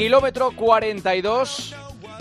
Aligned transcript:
Kilómetro 0.00 0.52
42 0.52 1.74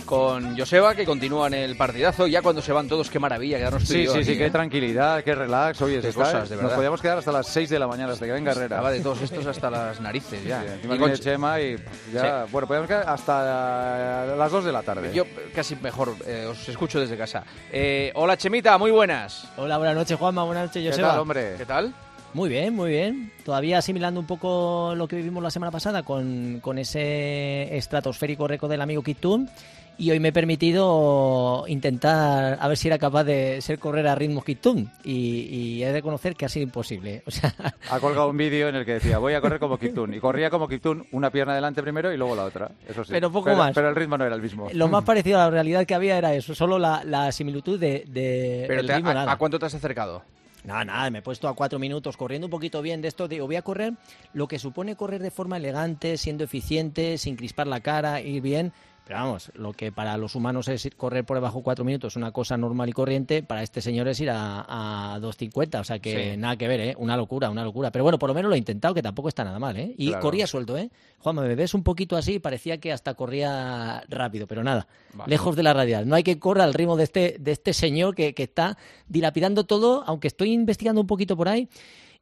con 0.05 0.57
Joseba, 0.57 0.93
que 0.96 1.05
continúa 1.05 1.48
en 1.48 1.54
el 1.54 1.78
partidazo. 1.78 2.28
Ya 2.28 2.41
cuando 2.41 2.61
se 2.61 2.73
van 2.73 2.89
todos, 2.89 3.09
qué 3.09 3.20
maravilla 3.20 3.57
quedarnos 3.57 3.84
Sí, 3.84 4.05
sí, 4.05 4.09
aquí, 4.16 4.23
sí, 4.25 4.38
qué 4.38 4.48
¿eh? 4.48 4.52
tranquilidad, 4.52 5.23
qué 5.23 5.34
relax. 5.34 5.82
Oye, 5.82 6.02
Qué 6.02 6.10
está- 6.10 6.23
cosas, 6.25 6.50
de 6.50 6.55
nos 6.55 6.64
verdad. 6.64 6.75
podíamos 6.75 7.02
quedar 7.02 7.18
hasta 7.20 7.32
las 7.32 7.47
6 7.47 7.70
de 7.70 7.79
la 7.79 7.88
mañana, 7.88 8.11
hasta 8.11 8.25
que 8.25 8.34
venga 8.34 8.52
Herrera. 8.52 8.75
Estaba 8.75 8.92
de 8.92 9.00
todos 9.00 9.21
estos 9.21 9.46
hasta 9.46 9.70
las 9.71 10.02
narices 10.02 10.43
ya. 10.43 10.61
Sí, 10.61 10.89
Y 10.93 10.97
con- 10.97 11.14
Chema 11.14 11.61
y 11.61 11.78
ya, 12.14 12.46
bueno, 12.52 12.68
podemos 12.68 12.88
quedar 12.89 13.07
hasta 13.07 14.36
las 14.36 14.51
2 14.51 14.65
de 14.65 14.71
la 14.73 14.82
tarde. 14.84 15.11
Yo 15.14 15.23
casi 15.56 15.78
mejor 15.78 16.15
eh, 16.28 16.48
os 16.51 16.68
escucho 16.68 17.00
desde 17.00 17.15
casa. 17.15 17.46
Eh, 17.71 18.11
hola 18.15 18.36
Chemita, 18.36 18.78
muy 18.78 18.92
buenas. 18.92 19.48
Hola, 19.56 19.78
buenas 19.78 19.96
noches, 19.96 20.18
Juanma. 20.20 20.43
Buenas 20.43 20.65
noches, 20.68 20.84
¿Qué 20.84 20.89
Joseba. 20.89 21.11
tal, 21.11 21.20
hombre? 21.20 21.56
¿Qué 21.57 21.65
tal? 21.65 21.93
Muy 22.33 22.47
bien, 22.50 22.75
muy 22.75 22.92
bien. 22.92 23.32
Todavía 23.43 23.79
asimilando 23.79 24.19
un 24.19 24.28
poco 24.28 24.93
lo 24.96 25.07
que 25.07 25.15
vivimos 25.15 25.42
la 25.42 25.50
semana 25.51 25.71
pasada 25.71 26.04
con, 26.04 26.60
con 26.61 26.78
ese 26.78 27.75
estratosférico 27.75 28.47
récord 28.47 28.70
del 28.70 28.82
amigo 28.82 29.01
Kitun. 29.04 29.50
Y 29.97 30.11
hoy 30.11 30.20
me 30.21 30.29
he 30.29 30.32
permitido 30.32 31.65
intentar 31.68 32.58
a 32.61 32.67
ver 32.70 32.78
si 32.78 32.88
era 32.88 32.97
capaz 32.97 33.25
de 33.25 33.61
ser 33.61 33.80
correr 33.80 34.08
a 34.08 34.16
ritmo 34.16 34.42
Kitun. 34.44 34.89
Y, 35.03 35.11
y 35.50 35.84
he 35.84 35.88
de 35.88 35.92
reconocer 35.92 36.36
que 36.36 36.45
ha 36.45 36.50
sido 36.50 36.64
imposible. 36.64 37.22
O 37.25 37.31
sea, 37.31 37.53
Ha 37.89 38.00
colgado 38.00 38.30
un 38.30 38.38
vídeo 38.38 38.70
en 38.70 38.75
el 38.75 38.86
que 38.86 38.94
decía, 38.94 39.17
voy 39.17 39.34
a 39.34 39.42
correr 39.42 39.59
como 39.59 39.78
Kiptun. 39.78 40.14
Y 40.14 40.20
corría 40.22 40.50
como 40.50 40.70
Kiptun, 40.70 41.06
una 41.11 41.31
pierna 41.31 41.53
delante 41.53 41.81
primero 41.81 42.14
y 42.14 42.17
luego 42.17 42.34
la 42.36 42.45
otra. 42.45 42.72
Eso 42.88 43.03
sí. 43.03 43.11
Pero 43.11 43.30
poco 43.30 43.53
más. 43.56 43.73
Pero 43.75 43.89
el 43.89 43.95
ritmo 43.95 44.17
no 44.17 44.25
era 44.25 44.36
el 44.36 44.42
mismo. 44.42 44.70
lo 44.72 44.88
más 44.88 45.03
parecido 45.03 45.38
a 45.42 45.45
la 45.45 45.50
realidad 45.50 45.86
que 45.86 45.96
había 45.96 46.18
era 46.18 46.34
eso. 46.34 46.56
Solo 46.56 46.80
la, 46.80 47.03
la 47.03 47.31
similitud 47.34 47.78
de, 47.78 48.06
de 48.08 48.66
Pero 48.70 48.80
el 48.81 48.88
te- 48.88 48.96
ritmo, 48.96 49.09
a, 49.09 49.14
nada. 49.16 49.31
a 49.34 49.38
cuánto 49.38 49.59
te 49.59 49.66
has 49.66 49.73
acercado? 49.73 50.23
Nada, 50.64 50.86
nada, 50.86 51.10
me 51.10 51.20
he 51.20 51.22
puesto 51.22 51.48
a 51.48 51.56
cuatro 51.56 51.80
minutos 51.80 52.18
corriendo 52.18 52.48
un 52.48 52.52
poquito 52.52 52.82
bien 52.82 53.02
de 53.02 53.08
esto. 53.08 53.28
Digo, 53.28 53.46
voy 53.46 53.56
a 53.56 53.62
correr 53.62 53.94
lo 54.34 54.48
que 54.48 54.60
supone 54.60 54.96
correr 54.96 55.22
de 55.22 55.32
forma 55.32 55.58
elegante, 55.58 56.18
siendo 56.18 56.44
eficiente, 56.44 57.18
sin 57.18 57.36
crispar 57.36 57.68
la 57.68 57.80
cara, 57.80 58.22
ir 58.22 58.42
bien. 58.42 58.74
Pero 59.10 59.22
vamos, 59.22 59.52
lo 59.56 59.74
que 59.74 59.92
para 59.92 60.16
los 60.18 60.36
humanos 60.36 60.68
es 60.68 60.86
ir- 60.86 60.96
correr 60.96 61.26
por 61.26 61.36
debajo 61.36 61.58
de 61.58 61.64
cuatro 61.64 61.84
minutos, 61.84 62.16
una 62.16 62.32
cosa 62.32 62.58
normal 62.58 62.90
y 62.90 62.92
corriente, 62.92 63.42
para 63.42 63.64
este 63.64 63.82
señor 63.82 64.08
es 64.08 64.20
ir 64.20 64.30
a, 64.30 65.16
a 65.16 65.20
2.50. 65.20 65.80
O 65.80 65.84
sea 65.84 65.98
que 65.98 66.34
Sí. 66.34 66.38
nada 66.38 66.58
que 66.58 66.68
ver, 66.68 66.80
¿eh? 66.80 66.96
Una 66.96 67.18
locura, 67.18 67.50
una 67.50 67.64
locura. 67.64 67.90
Pero 67.92 68.04
bueno, 68.04 68.20
por 68.20 68.30
lo 68.30 68.36
menos 68.36 68.50
lo 68.50 68.54
he 68.56 68.60
intentado, 68.60 68.94
que 68.94 69.02
tampoco 69.02 69.28
está 69.28 69.44
nada 69.44 69.58
mal, 69.58 69.76
¿eh? 69.78 69.96
Y 69.98 70.10
Claro. 70.10 70.22
corría 70.22 70.46
suelto, 70.46 70.78
¿eh? 70.78 70.92
Juanma, 71.18 71.42
me 71.42 71.56
ves 71.56 71.74
un 71.74 71.82
poquito 71.82 72.16
así, 72.18 72.38
parecía 72.38 72.78
que 72.78 72.94
hasta 72.94 73.16
corría 73.16 74.04
rápido, 74.10 74.46
pero 74.46 74.64
nada, 74.64 74.86
Vale. 75.16 75.28
lejos 75.32 75.56
de 75.56 75.64
la 75.64 75.74
realidad. 75.74 76.06
No 76.06 76.14
hay 76.14 76.22
que 76.22 76.38
correr 76.38 76.62
al 76.66 76.76
ritmo 76.76 76.96
de 76.96 77.06
este, 77.06 77.38
de 77.40 77.52
este 77.52 77.74
señor 77.74 78.14
que, 78.14 78.36
que 78.36 78.44
está 78.44 78.78
dilapidando 79.08 79.64
todo, 79.64 80.04
aunque 80.06 80.28
estoy 80.28 80.52
investigando 80.54 81.02
un 81.02 81.08
poquito 81.08 81.36
por 81.36 81.50
ahí. 81.50 81.68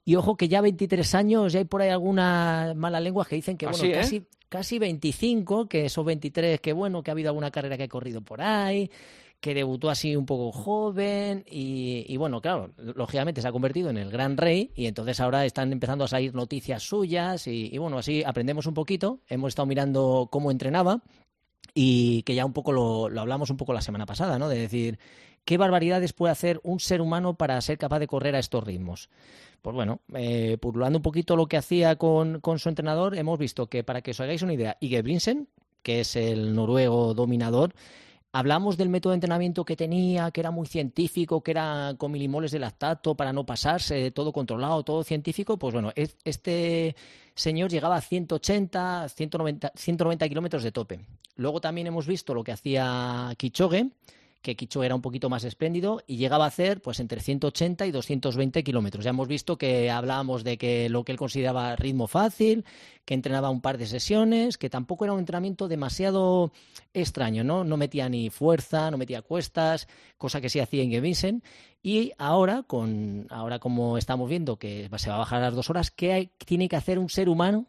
Y 0.08 0.16
ojo 0.16 0.38
que 0.38 0.48
ya 0.48 0.62
23 0.62 1.16
años, 1.16 1.52
ya 1.52 1.60
hay 1.60 1.66
por 1.66 1.82
ahí 1.82 1.90
algunas 1.90 2.74
malas 2.78 3.02
lenguas 3.02 3.28
que 3.28 3.36
dicen 3.36 3.58
que, 3.58 3.66
¿Ah, 3.66 3.72
bueno, 3.72 3.84
eh? 3.88 3.92
casi, 3.92 4.24
casi 4.48 4.80
25, 4.80 5.68
que 5.68 5.88
esos 5.88 6.06
23, 6.06 6.62
que 6.62 6.72
bueno, 6.72 7.04
que 7.04 7.12
ha 7.12 7.14
habido 7.14 7.28
alguna 7.28 7.52
carrera 7.52 7.76
que 7.76 7.84
ha 7.84 7.88
corrido 7.90 8.22
por 8.22 8.42
ahí, 8.42 8.90
que 9.42 9.54
debutó 9.54 9.90
así 9.90 10.16
un 10.16 10.26
poco 10.26 10.54
joven 10.54 11.44
y, 11.46 12.06
y 12.08 12.16
bueno, 12.16 12.40
claro, 12.40 12.72
lógicamente 12.78 13.42
se 13.42 13.50
ha 13.50 13.52
convertido 13.52 13.90
en 13.90 13.98
el 13.98 14.10
gran 14.10 14.38
rey 14.38 14.72
y 14.76 14.86
entonces 14.86 15.20
ahora 15.20 15.44
están 15.44 15.74
empezando 15.74 16.06
a 16.06 16.08
salir 16.08 16.34
noticias 16.34 16.84
suyas 16.84 17.46
y, 17.46 17.70
y 17.70 17.78
bueno, 17.78 17.98
así 17.98 18.24
aprendemos 18.26 18.66
un 18.66 18.76
poquito. 18.76 19.20
Hemos 19.28 19.50
estado 19.50 19.66
mirando 19.66 20.30
cómo 20.32 20.52
entrenaba 20.52 21.04
y 21.74 22.24
que 22.24 22.34
ya 22.34 22.46
un 22.46 22.54
poco 22.54 22.72
lo, 22.72 23.10
lo 23.10 23.20
hablamos 23.20 23.50
un 23.50 23.58
poco 23.58 23.74
la 23.74 23.82
semana 23.82 24.06
pasada, 24.06 24.40
¿no? 24.40 24.48
De 24.48 24.58
decir, 24.58 25.00
¿qué 25.48 25.58
barbaridades 25.58 26.12
puede 26.12 26.34
hacer 26.34 26.60
un 26.64 26.82
ser 26.82 27.00
humano 27.00 27.36
para 27.36 27.60
ser 27.62 27.78
capaz 27.78 28.00
de 28.00 28.08
correr 28.08 28.36
a 28.36 28.40
estos 28.40 28.66
ritmos? 28.66 29.10
Pues 29.62 29.74
bueno, 29.74 30.02
eh, 30.14 30.58
pululando 30.60 31.00
un 31.00 31.04
poquito 31.04 31.38
lo 31.38 31.48
que 31.48 31.56
hacía 31.56 31.96
con, 31.96 32.42
con 32.42 32.60
su 32.60 32.68
entrenador, 32.68 33.16
hemos 33.18 33.40
visto 33.40 33.68
que, 33.68 33.82
para 33.86 34.02
que 34.02 34.12
os 34.12 34.20
hagáis 34.20 34.42
una 34.42 34.54
idea, 34.54 34.76
Ingebrigtsen, 34.82 35.48
que 35.84 36.02
es 36.02 36.18
el 36.18 36.54
noruego 36.54 37.14
dominador, 37.14 37.74
hablamos 38.34 38.76
del 38.76 38.90
método 38.90 39.12
de 39.12 39.16
entrenamiento 39.16 39.64
que 39.64 39.78
tenía, 39.78 40.32
que 40.32 40.42
era 40.42 40.52
muy 40.52 40.68
científico, 40.68 41.42
que 41.42 41.52
era 41.52 41.96
con 41.98 42.12
milimoles 42.12 42.52
de 42.52 42.60
lactato 42.60 43.16
para 43.16 43.32
no 43.32 43.46
pasarse, 43.46 44.12
todo 44.12 44.34
controlado, 44.34 44.84
todo 44.84 45.02
científico, 45.06 45.58
pues 45.58 45.74
bueno, 45.74 45.94
es- 45.96 46.18
este 46.26 46.94
señor 47.36 47.72
llegaba 47.72 47.96
a 47.96 48.02
180, 48.02 49.08
190, 49.08 49.72
190 49.76 50.28
kilómetros 50.28 50.62
de 50.64 50.74
tope. 50.74 51.00
Luego 51.38 51.62
también 51.62 51.88
hemos 51.88 52.06
visto 52.06 52.34
lo 52.34 52.44
que 52.44 52.52
hacía 52.52 53.34
Kichoge, 53.38 53.92
que 54.42 54.56
Kichoge 54.56 54.86
era 54.86 54.96
un 54.96 55.02
poquito 55.02 55.30
más 55.30 55.44
espléndido 55.44 56.02
y 56.08 56.18
llegaba 56.18 56.46
a 56.46 56.48
hacer 56.48 56.82
pues 56.82 57.00
entre 57.00 57.22
180 57.22 57.86
y 57.86 57.92
220 57.92 58.64
kilómetros. 58.64 59.04
Ya 59.04 59.10
hemos 59.10 59.28
visto 59.28 59.58
que 59.58 59.90
hablábamos 59.90 60.44
de 60.44 60.58
que 60.58 60.90
lo 60.90 61.04
que 61.04 61.12
él 61.12 61.18
consideraba 61.18 61.76
ritmo 61.76 62.08
fácil, 62.08 62.66
que 63.06 63.14
entrenaba 63.14 63.50
un 63.50 63.62
par 63.62 63.78
de 63.78 63.88
sesiones, 63.88 64.58
que 64.58 64.70
tampoco 64.70 65.06
era 65.06 65.14
un 65.14 65.20
entrenamiento 65.20 65.68
demasiado 65.68 66.52
extraño, 66.94 67.44
¿no? 67.44 67.64
No 67.64 67.78
metía 67.78 68.10
ni 68.10 68.30
fuerza, 68.30 68.92
no 68.92 68.98
metía 68.98 69.22
cuestas, 69.22 69.88
cosa 70.18 70.42
que 70.42 70.50
sí 70.50 70.60
hacía 70.60 70.84
Ingebrigtsen. 70.84 71.44
Y 71.82 72.12
ahora, 72.18 72.64
con, 72.64 73.28
ahora 73.30 73.60
como 73.60 73.98
estamos 73.98 74.30
viendo 74.30 74.58
que 74.58 74.90
se 74.98 75.10
va 75.10 75.16
a 75.16 75.20
bajar 75.20 75.40
a 75.40 75.46
las 75.46 75.56
dos 75.56 75.70
horas, 75.70 75.92
¿qué 75.92 76.32
tiene 76.46 76.68
que 76.68 76.76
hacer 76.76 77.00
un 77.00 77.10
ser 77.10 77.30
humano 77.30 77.66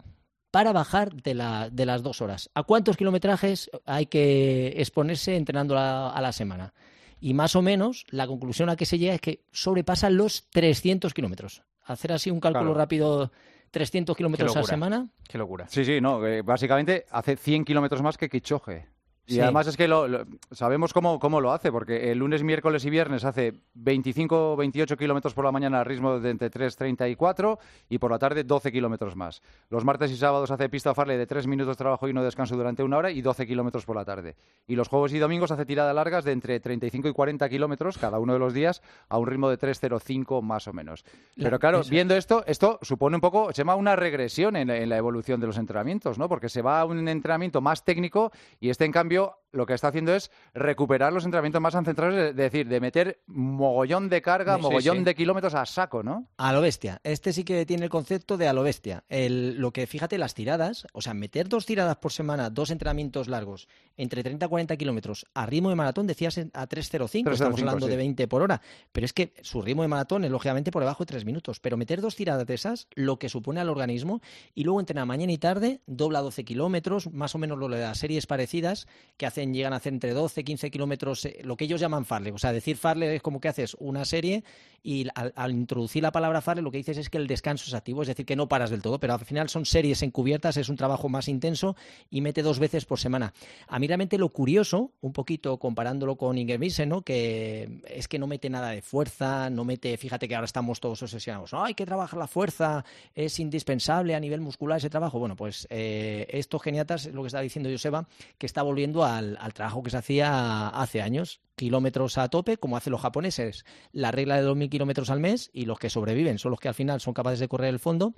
para 0.59 0.73
bajar 0.73 1.15
de, 1.15 1.35
la, 1.35 1.71
de 1.71 1.87
las 1.87 2.03
dos 2.03 2.21
horas? 2.21 2.51
¿A 2.53 2.65
cuántos 2.65 2.97
kilometrajes 2.97 3.71
hay 3.87 4.07
que 4.07 4.75
exponerse 4.77 5.37
entrenando 5.37 5.79
a, 5.79 6.11
a 6.11 6.21
la 6.21 6.33
semana? 6.33 6.75
Y 7.21 7.33
más 7.33 7.55
o 7.55 7.63
menos 7.63 8.05
la 8.11 8.27
conclusión 8.27 8.69
a 8.69 8.75
que 8.75 8.85
se 8.85 8.99
llega 8.99 9.15
es 9.15 9.21
que 9.21 9.45
sobrepasan 9.53 10.17
los 10.17 10.49
300 10.51 11.15
kilómetros. 11.15 11.63
Hacer 11.85 12.11
así 12.11 12.33
un 12.33 12.41
cálculo 12.41 12.71
Claro. 12.71 12.79
rápido, 12.79 13.33
300 13.71 14.17
kilómetros 14.17 14.57
a 14.57 14.61
la 14.61 14.67
semana. 14.67 15.09
Qué 15.29 15.39
locura. 15.39 15.67
Sí, 15.69 15.85
sí, 15.85 16.01
no, 16.01 16.27
eh, 16.27 16.43
básicamente 16.43 17.07
hace 17.11 17.37
100 17.37 17.65
kilómetros 17.65 18.03
más 18.03 18.19
que 18.19 18.29
Kichoge. 18.29 18.89
Y 19.29 19.35
Sí. 19.35 19.41
además 19.41 19.67
es 19.67 19.77
que 19.77 19.87
lo, 19.87 20.09
lo- 20.09 20.25
sabemos 20.53 20.93
cómo, 20.95 21.19
cómo 21.21 21.41
lo 21.41 21.53
hace, 21.53 21.71
porque 21.71 22.11
el 22.11 22.19
lunes, 22.19 22.43
miércoles 22.43 22.85
y 22.87 22.91
viernes 22.91 23.25
hace 23.25 23.53
25 23.75 24.57
28 24.57 24.97
kilómetros 24.97 25.35
por 25.35 25.45
la 25.45 25.53
mañana 25.53 25.81
al 25.81 25.85
ritmo 25.85 26.19
de 26.19 26.31
entre 26.31 26.51
3.34 26.51 27.59
y 27.91 27.99
por 27.99 28.11
la 28.11 28.19
tarde 28.19 28.45
12 28.45 28.73
kilómetros 28.73 29.17
más. 29.17 29.43
Los 29.71 29.85
martes 29.85 30.11
y 30.11 30.17
sábados 30.17 30.51
hace 30.51 30.69
pista 30.69 30.95
Farley 30.95 31.17
de 31.19 31.27
3 31.27 31.47
minutos 31.47 31.77
de 31.77 31.79
trabajo 31.79 32.09
y 32.09 32.13
no 32.13 32.25
descanso 32.25 32.57
durante 32.57 32.83
una 32.83 32.97
hora 32.99 33.11
y 33.11 33.21
12 33.21 33.47
kilómetros 33.47 33.85
por 33.85 33.97
la 33.97 34.05
tarde. 34.05 34.35
Y 34.67 34.77
los 34.77 34.89
jueves 34.89 35.13
y 35.13 35.19
domingos 35.19 35.51
hace 35.51 35.67
tiradas 35.67 35.95
largas 35.95 36.25
de 36.25 36.33
entre 36.33 36.59
35 36.59 37.09
y 37.09 37.13
40 37.13 37.49
kilómetros 37.49 37.99
cada 37.99 38.19
uno 38.19 38.33
de 38.33 38.39
los 38.39 38.55
días 38.55 38.83
a 39.11 39.19
un 39.19 39.27
ritmo 39.27 39.51
de 39.51 39.59
3.05 39.59 40.43
más 40.43 40.69
o 40.69 40.73
menos. 40.73 41.05
Pero 41.37 41.51
La- 41.51 41.59
claro, 41.59 41.81
eso. 41.81 41.91
viendo 41.91 42.15
esto, 42.17 42.45
esto 42.47 42.79
supone 42.83 43.17
un 43.17 43.21
poco, 43.21 43.53
se 43.53 43.59
llama 43.59 43.75
una 43.77 43.95
regresión 43.95 44.57
en, 44.57 44.71
en 44.71 44.89
la 44.89 44.97
evolución 44.97 45.41
de 45.41 45.47
los 45.47 45.59
entrenamientos, 45.59 46.19
¿no? 46.19 46.29
Porque 46.29 46.49
se 46.49 46.63
va 46.63 46.81
a 46.81 46.85
un 46.85 47.07
entrenamiento 47.09 47.61
más 47.61 47.85
técnico 47.85 48.33
y 48.61 48.71
este, 48.71 48.85
en 48.85 48.93
cambio, 48.93 49.18
cambio, 49.19 49.37
lo 49.53 49.67
que 49.67 49.75
está 49.75 49.89
haciendo 49.89 50.15
es 50.15 50.31
recuperar 50.55 51.13
los 51.13 51.25
entrenamientos 51.25 51.61
más 51.61 51.75
ancestrales, 51.75 52.37
de 52.37 52.43
decir, 52.43 52.69
de 52.69 52.81
meter 52.81 53.21
mogollón 53.27 54.09
de 54.09 54.23
carga, 54.23 54.57
Sí, 54.57 54.63
mogollón 54.63 54.99
sí. 54.99 55.05
de 55.05 55.15
kilómetros 55.15 55.55
a 55.55 55.65
saco, 55.67 56.03
¿no? 56.03 56.29
A 56.37 56.53
lo 56.53 56.61
bestia. 56.61 57.01
Este 57.05 57.33
sí 57.33 57.45
que 57.45 57.65
tiene 57.67 57.85
el 57.85 57.91
concepto 57.91 58.37
de 58.37 58.49
a 58.49 58.53
lo 58.53 58.63
bestia. 58.63 59.05
El, 59.09 59.57
lo 59.59 59.73
que, 59.73 59.87
fíjate, 59.87 60.19
las 60.19 60.35
tiradas, 60.35 60.87
o 60.93 61.01
sea, 61.01 61.15
meter 61.15 61.49
dos 61.49 61.67
tiradas 61.67 61.97
por 61.97 62.13
semana, 62.13 62.51
dos 62.51 62.71
entrenamientos 62.71 63.29
largos, 63.29 63.69
entre 63.97 64.23
30 64.23 64.47
y 64.47 64.49
40 64.49 64.77
kilómetros, 64.77 65.27
a 65.35 65.47
ritmo 65.47 65.71
de 65.71 65.77
maratón, 65.77 66.07
decías 66.07 66.39
a 66.39 66.69
3.05, 66.69 67.33
estamos 67.33 67.59
3.05, 67.59 67.61
hablando 67.61 67.87
sí. 67.87 67.91
de 67.91 67.97
20 67.97 68.29
por 68.29 68.43
hora. 68.43 68.61
Pero 68.93 69.05
es 69.05 69.13
que 69.13 69.35
su 69.43 69.63
ritmo 69.63 69.83
de 69.83 69.89
maratón 69.89 70.25
es 70.25 70.31
lógicamente 70.31 70.71
por 70.71 70.83
debajo 70.83 71.05
de 71.05 71.09
3 71.09 71.25
minutos. 71.25 71.61
Pero 71.61 71.77
meter 71.77 72.01
dos 72.01 72.17
tiradas 72.17 72.47
de 72.47 72.55
esas, 72.55 72.89
lo 72.95 73.19
que 73.19 73.29
supone 73.29 73.61
al 73.61 73.69
organismo, 73.69 74.21
y 74.55 74.65
luego 74.65 74.81
entrenar 74.81 75.07
mañana 75.07 75.33
y 75.33 75.39
tarde, 75.39 75.81
dobla 75.87 76.21
12 76.21 76.45
kilómetros, 76.45 77.11
más 77.13 77.35
o 77.35 77.39
menos 77.39 77.59
lo 77.59 77.69
de 77.69 77.81
las 77.81 77.99
series 77.99 78.27
parecidas, 78.27 78.87
que 79.17 79.27
llegan 79.47 79.73
a 79.73 79.77
hacer 79.77 79.93
entre 79.93 80.13
12, 80.13 80.45
15 80.45 80.71
kilómetros, 80.71 81.25
eh, 81.25 81.41
lo 81.43 81.57
que 81.57 81.65
ellos 81.65 81.81
llaman 81.81 82.05
farle. 82.05 82.33
O 82.33 82.39
sea, 82.39 82.53
decir 82.53 82.77
farle 82.77 83.17
es 83.17 83.23
como 83.23 83.41
que 83.41 83.49
haces 83.49 83.77
una 83.79 84.05
serie 84.05 84.45
y 84.83 85.07
al, 85.15 85.51
introducir 85.51 86.03
la 86.03 86.13
palabra 86.13 86.41
farle 86.41 86.63
lo 86.63 86.71
que 86.71 86.79
dices 86.79 86.99
es 86.99 87.11
que 87.11 87.19
el 87.19 87.27
descanso 87.27 87.65
es 87.67 87.75
activo, 87.75 88.03
es 88.03 88.09
decir, 88.09 88.25
que 88.25 88.37
no 88.37 88.49
paras 88.49 88.71
del 88.71 88.81
todo, 88.81 89.01
pero 89.01 89.15
al 89.15 89.25
final 89.25 89.49
son 89.49 89.67
series 89.67 90.03
encubiertas, 90.03 90.57
es 90.57 90.69
un 90.69 90.77
trabajo 90.77 91.09
más 91.09 91.29
intenso 91.29 91.77
y 92.11 92.21
mete 92.21 92.43
dos 92.43 92.59
veces 92.59 92.85
por 92.85 92.99
semana. 92.99 93.33
A 93.67 93.79
mí 93.79 93.87
realmente 93.87 94.19
lo 94.19 94.29
curioso, 94.29 94.93
un 95.01 95.13
poquito 95.13 95.59
comparándolo 95.59 96.17
con 96.17 96.39
Ingebrigtsen, 96.39 96.89
¿no? 96.89 97.03
que 97.03 97.81
es 97.87 98.07
que 98.07 98.19
no 98.19 98.27
mete 98.27 98.49
nada 98.51 98.71
de 98.71 98.83
fuerza, 98.83 99.51
no 99.51 99.65
mete, 99.65 99.97
fíjate 99.97 100.29
que 100.29 100.35
ahora 100.35 100.47
estamos 100.47 100.81
todos 100.81 101.03
obsesionados, 101.03 101.55
"Ah, 101.55 101.65
hay 101.67 101.75
que 101.75 101.85
trabajar 101.85 102.19
la 102.19 102.29
fuerza, 102.29 102.85
es 103.15 103.41
indispensable 103.41 104.15
a 104.15 104.21
nivel 104.21 104.41
muscular 104.41 104.79
ese 104.79 104.91
trabajo. 104.91 105.19
Bueno, 105.19 105.37
pues 105.37 105.67
eh, 105.71 106.27
estos 106.31 106.63
geniatas, 106.63 107.07
lo 107.07 107.23
que 107.23 107.29
está 107.29 107.41
diciendo 107.41 107.71
Joseba, 107.71 108.07
que 108.39 108.47
está 108.47 108.63
volviendo 108.63 109.05
al, 109.05 109.28
al, 109.39 109.53
trabajo 109.55 109.83
que 109.83 109.91
se 109.91 109.97
hacía 109.99 110.69
hace 110.69 111.03
años. 111.03 111.41
Kilómetros 111.57 112.19
a 112.19 112.29
tope, 112.29 112.57
como 112.57 112.77
hacen 112.77 112.93
los 112.93 113.01
japoneses. 113.01 113.65
La 113.93 114.13
regla 114.13 114.41
de 114.41 114.49
2.000 114.49 114.71
kilómetros 114.71 115.11
al 115.11 115.19
mes 115.21 115.51
y 115.53 115.65
los 115.65 115.79
que 115.79 115.91
sobreviven 115.91 116.39
son 116.39 116.53
los 116.53 116.61
que 116.61 116.69
al 116.69 116.75
final 116.75 117.01
son 117.01 117.15
capaces 117.15 117.41
de 117.41 117.49
correr 117.49 117.71
el 117.71 117.81
fondo 117.81 118.15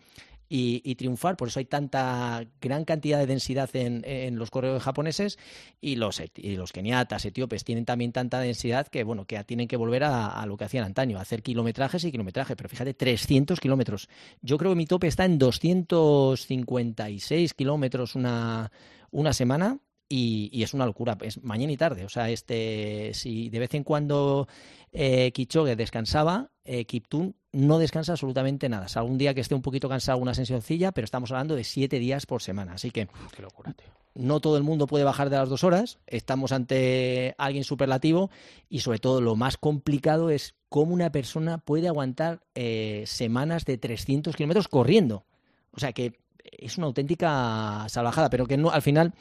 y, 0.52 0.94
triunfar. 0.96 1.36
Por 1.36 1.46
eso 1.48 1.60
hay 1.60 1.64
tanta 1.64 2.44
gran 2.60 2.84
cantidad 2.84 3.18
de 3.18 3.26
densidad 3.26 3.70
en, 3.74 4.02
en 4.04 4.36
los 4.36 4.50
corredores 4.50 4.82
japoneses 4.82 5.38
y 5.80 5.94
los, 5.96 6.20
et- 6.20 6.38
y 6.38 6.56
los 6.56 6.72
keniatas, 6.72 7.24
etíopes 7.24 7.64
tienen 7.64 7.84
también 7.84 8.12
tanta 8.12 8.40
densidad 8.40 8.88
que, 8.88 9.04
bueno, 9.04 9.26
que 9.26 9.42
tienen 9.44 9.68
que 9.68 9.76
volver 9.76 10.04
a, 10.04 10.44
lo 10.46 10.56
que 10.56 10.64
hacían 10.64 10.84
antaño, 10.84 11.18
hacer 11.18 11.42
kilometrajes 11.42 12.04
y 12.04 12.10
kilometrajes. 12.10 12.56
Pero 12.56 12.68
fíjate, 12.68 12.94
300 12.94 13.60
kilómetros. 13.60 14.08
Yo 14.42 14.58
creo 14.58 14.72
que 14.72 14.76
mi 14.76 14.86
tope 14.86 15.06
está 15.06 15.24
en 15.24 15.38
256 15.38 17.54
kilómetros 17.54 18.16
una, 18.16 18.72
una 19.12 19.32
semana 19.32 19.78
y, 20.10 20.50
y 20.52 20.64
es 20.64 20.74
una 20.74 20.84
locura. 20.84 21.16
Es 21.22 21.42
mañana 21.42 21.72
y 21.72 21.76
tarde. 21.78 22.04
O 22.04 22.10
sea, 22.10 22.28
este, 22.28 23.12
si 23.14 23.48
de 23.48 23.58
vez 23.60 23.72
en 23.74 23.84
cuando 23.84 24.48
eh, 24.92 25.30
Kichogue 25.32 25.76
descansaba, 25.76 26.50
eh, 26.64 26.84
Kiptun 26.84 27.36
no 27.52 27.78
descansa 27.78 28.12
absolutamente 28.12 28.68
nada. 28.68 28.86
O 28.86 28.88
sea, 28.88 29.00
algún 29.02 29.16
día 29.18 29.32
que 29.32 29.40
esté 29.40 29.54
un 29.54 29.62
poquito 29.62 29.88
cansado, 29.88 30.18
una 30.18 30.34
sensacioncilla, 30.34 30.92
pero 30.92 31.04
estamos 31.04 31.30
hablando 31.30 31.54
de 31.54 31.64
siete 31.64 31.98
días 31.98 32.26
por 32.26 32.42
semana. 32.42 32.74
Así 32.74 32.90
que 32.90 33.08
Qué 33.34 33.42
locura, 33.42 33.72
tío. 33.72 33.86
no 34.14 34.40
todo 34.40 34.56
el 34.56 34.64
mundo 34.64 34.88
puede 34.88 35.04
bajar 35.04 35.30
de 35.30 35.36
las 35.36 35.48
dos 35.48 35.62
horas. 35.62 35.98
Estamos 36.08 36.50
ante 36.50 37.34
alguien 37.38 37.62
superlativo 37.64 38.30
y 38.68 38.80
sobre 38.80 38.98
todo 38.98 39.20
lo 39.20 39.36
más 39.36 39.56
complicado 39.56 40.30
es 40.30 40.54
cómo 40.68 40.92
una 40.92 41.12
persona 41.12 41.58
puede 41.58 41.86
aguantar 41.86 42.40
eh, 42.56 43.04
semanas 43.06 43.64
de 43.64 43.78
300 43.78 44.34
kilómetros 44.34 44.66
corriendo. 44.66 45.24
O 45.72 45.78
sea 45.78 45.92
que 45.92 46.18
es 46.44 46.78
una 46.78 46.88
auténtica 46.88 47.86
salvajada, 47.88 48.28
pero 48.28 48.46
que 48.46 48.56
no, 48.56 48.70
al 48.70 48.82
final 48.82 49.12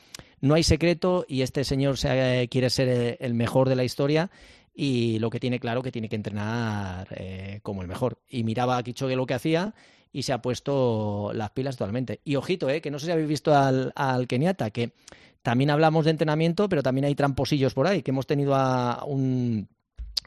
no 0.42 0.54
hay 0.56 0.64
secreto 0.64 1.26
y 1.28 1.42
este 1.42 1.64
señor 1.64 1.98
se- 1.98 2.48
quiere 2.50 2.70
ser 2.70 2.88
eh, 2.90 3.18
el 3.20 3.34
mejor 3.34 3.70
de 3.70 3.76
la 3.76 3.84
historia 3.84 4.30
y 4.74 5.20
lo 5.20 5.30
que 5.30 5.40
tiene 5.40 5.60
claro 5.60 5.82
que 5.84 5.92
tiene 5.92 6.08
que 6.10 6.16
entrenar 6.16 7.08
eh, 7.16 7.60
como 7.64 7.82
el 7.82 7.88
mejor. 7.88 8.20
Y 8.30 8.44
miraba 8.44 8.78
a 8.78 8.84
Kichogue 8.84 9.16
lo 9.16 9.26
que 9.26 9.34
hacía 9.34 9.74
y 10.12 10.24
se 10.24 10.32
ha 10.34 10.42
puesto 10.42 11.32
las 11.34 11.52
pilas 11.52 11.76
totalmente. 11.78 12.22
Y 12.24 12.36
ojito, 12.36 12.70
eh, 12.70 12.82
que 12.82 12.90
no 12.92 12.98
sé 13.00 13.08
si 13.08 13.12
habéis 13.12 13.28
visto 13.28 13.54
al, 13.54 13.92
al 13.96 14.28
Keniata, 14.28 14.70
que 14.72 14.92
también 15.42 15.70
hablamos 15.70 16.06
de 16.06 16.12
entrenamiento, 16.12 16.68
pero 16.70 16.82
también 16.84 17.06
hay 17.06 17.16
tramposillos 17.16 17.74
por 17.74 17.88
ahí, 17.88 18.02
que 18.02 18.12
hemos 18.12 18.26
tenido 18.28 18.56
a 18.56 19.04
un, 19.06 19.68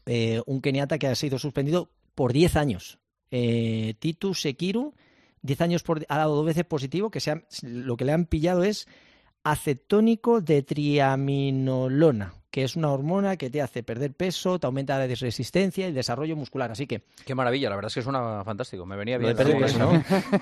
eh, 0.07 0.41
un 0.47 0.61
Keniata 0.61 0.99
que 0.99 1.07
ha 1.07 1.15
sido 1.15 1.39
suspendido 1.39 1.89
por 2.15 2.33
10 2.33 2.57
años. 2.57 2.99
Eh, 3.31 3.95
Titus 3.99 4.43
Sekiru, 4.43 4.95
10 5.43 5.61
años 5.63 5.83
por, 5.83 6.05
ha 6.09 6.17
dado 6.19 6.37
dos 6.37 6.45
veces 6.47 6.65
positivo, 6.65 7.11
que 7.11 7.21
se 7.21 7.43
lo 7.63 7.97
que 7.97 8.05
le 8.05 8.13
han 8.13 8.27
pillado 8.27 8.63
es 8.65 8.87
acetónico 9.45 10.41
de 10.41 10.63
triaminolona, 10.63 12.33
que 12.53 12.63
es 12.65 12.77
una 12.77 12.91
hormona 12.93 13.37
que 13.39 13.49
te 13.51 13.63
hace 13.63 13.83
perder 13.83 14.13
peso, 14.13 14.59
te 14.59 14.67
aumenta 14.67 14.99
la 14.99 15.07
resistencia 15.07 15.87
y 15.87 15.89
el 15.89 15.95
desarrollo 15.95 16.37
muscular. 16.37 16.71
Así 16.71 16.87
que 16.87 17.01
Qué 17.25 17.35
maravilla, 17.35 17.71
la 17.71 17.77
verdad 17.77 17.89
es 17.89 17.95
que 17.95 18.03
suena 18.03 18.45
fantástico. 18.45 18.85
Me 18.87 18.95
venía 18.95 19.17
bien. 19.17 19.31
de 19.31 19.35
perder 19.43 19.59
peso, 19.59 19.79
¿no? 19.79 19.93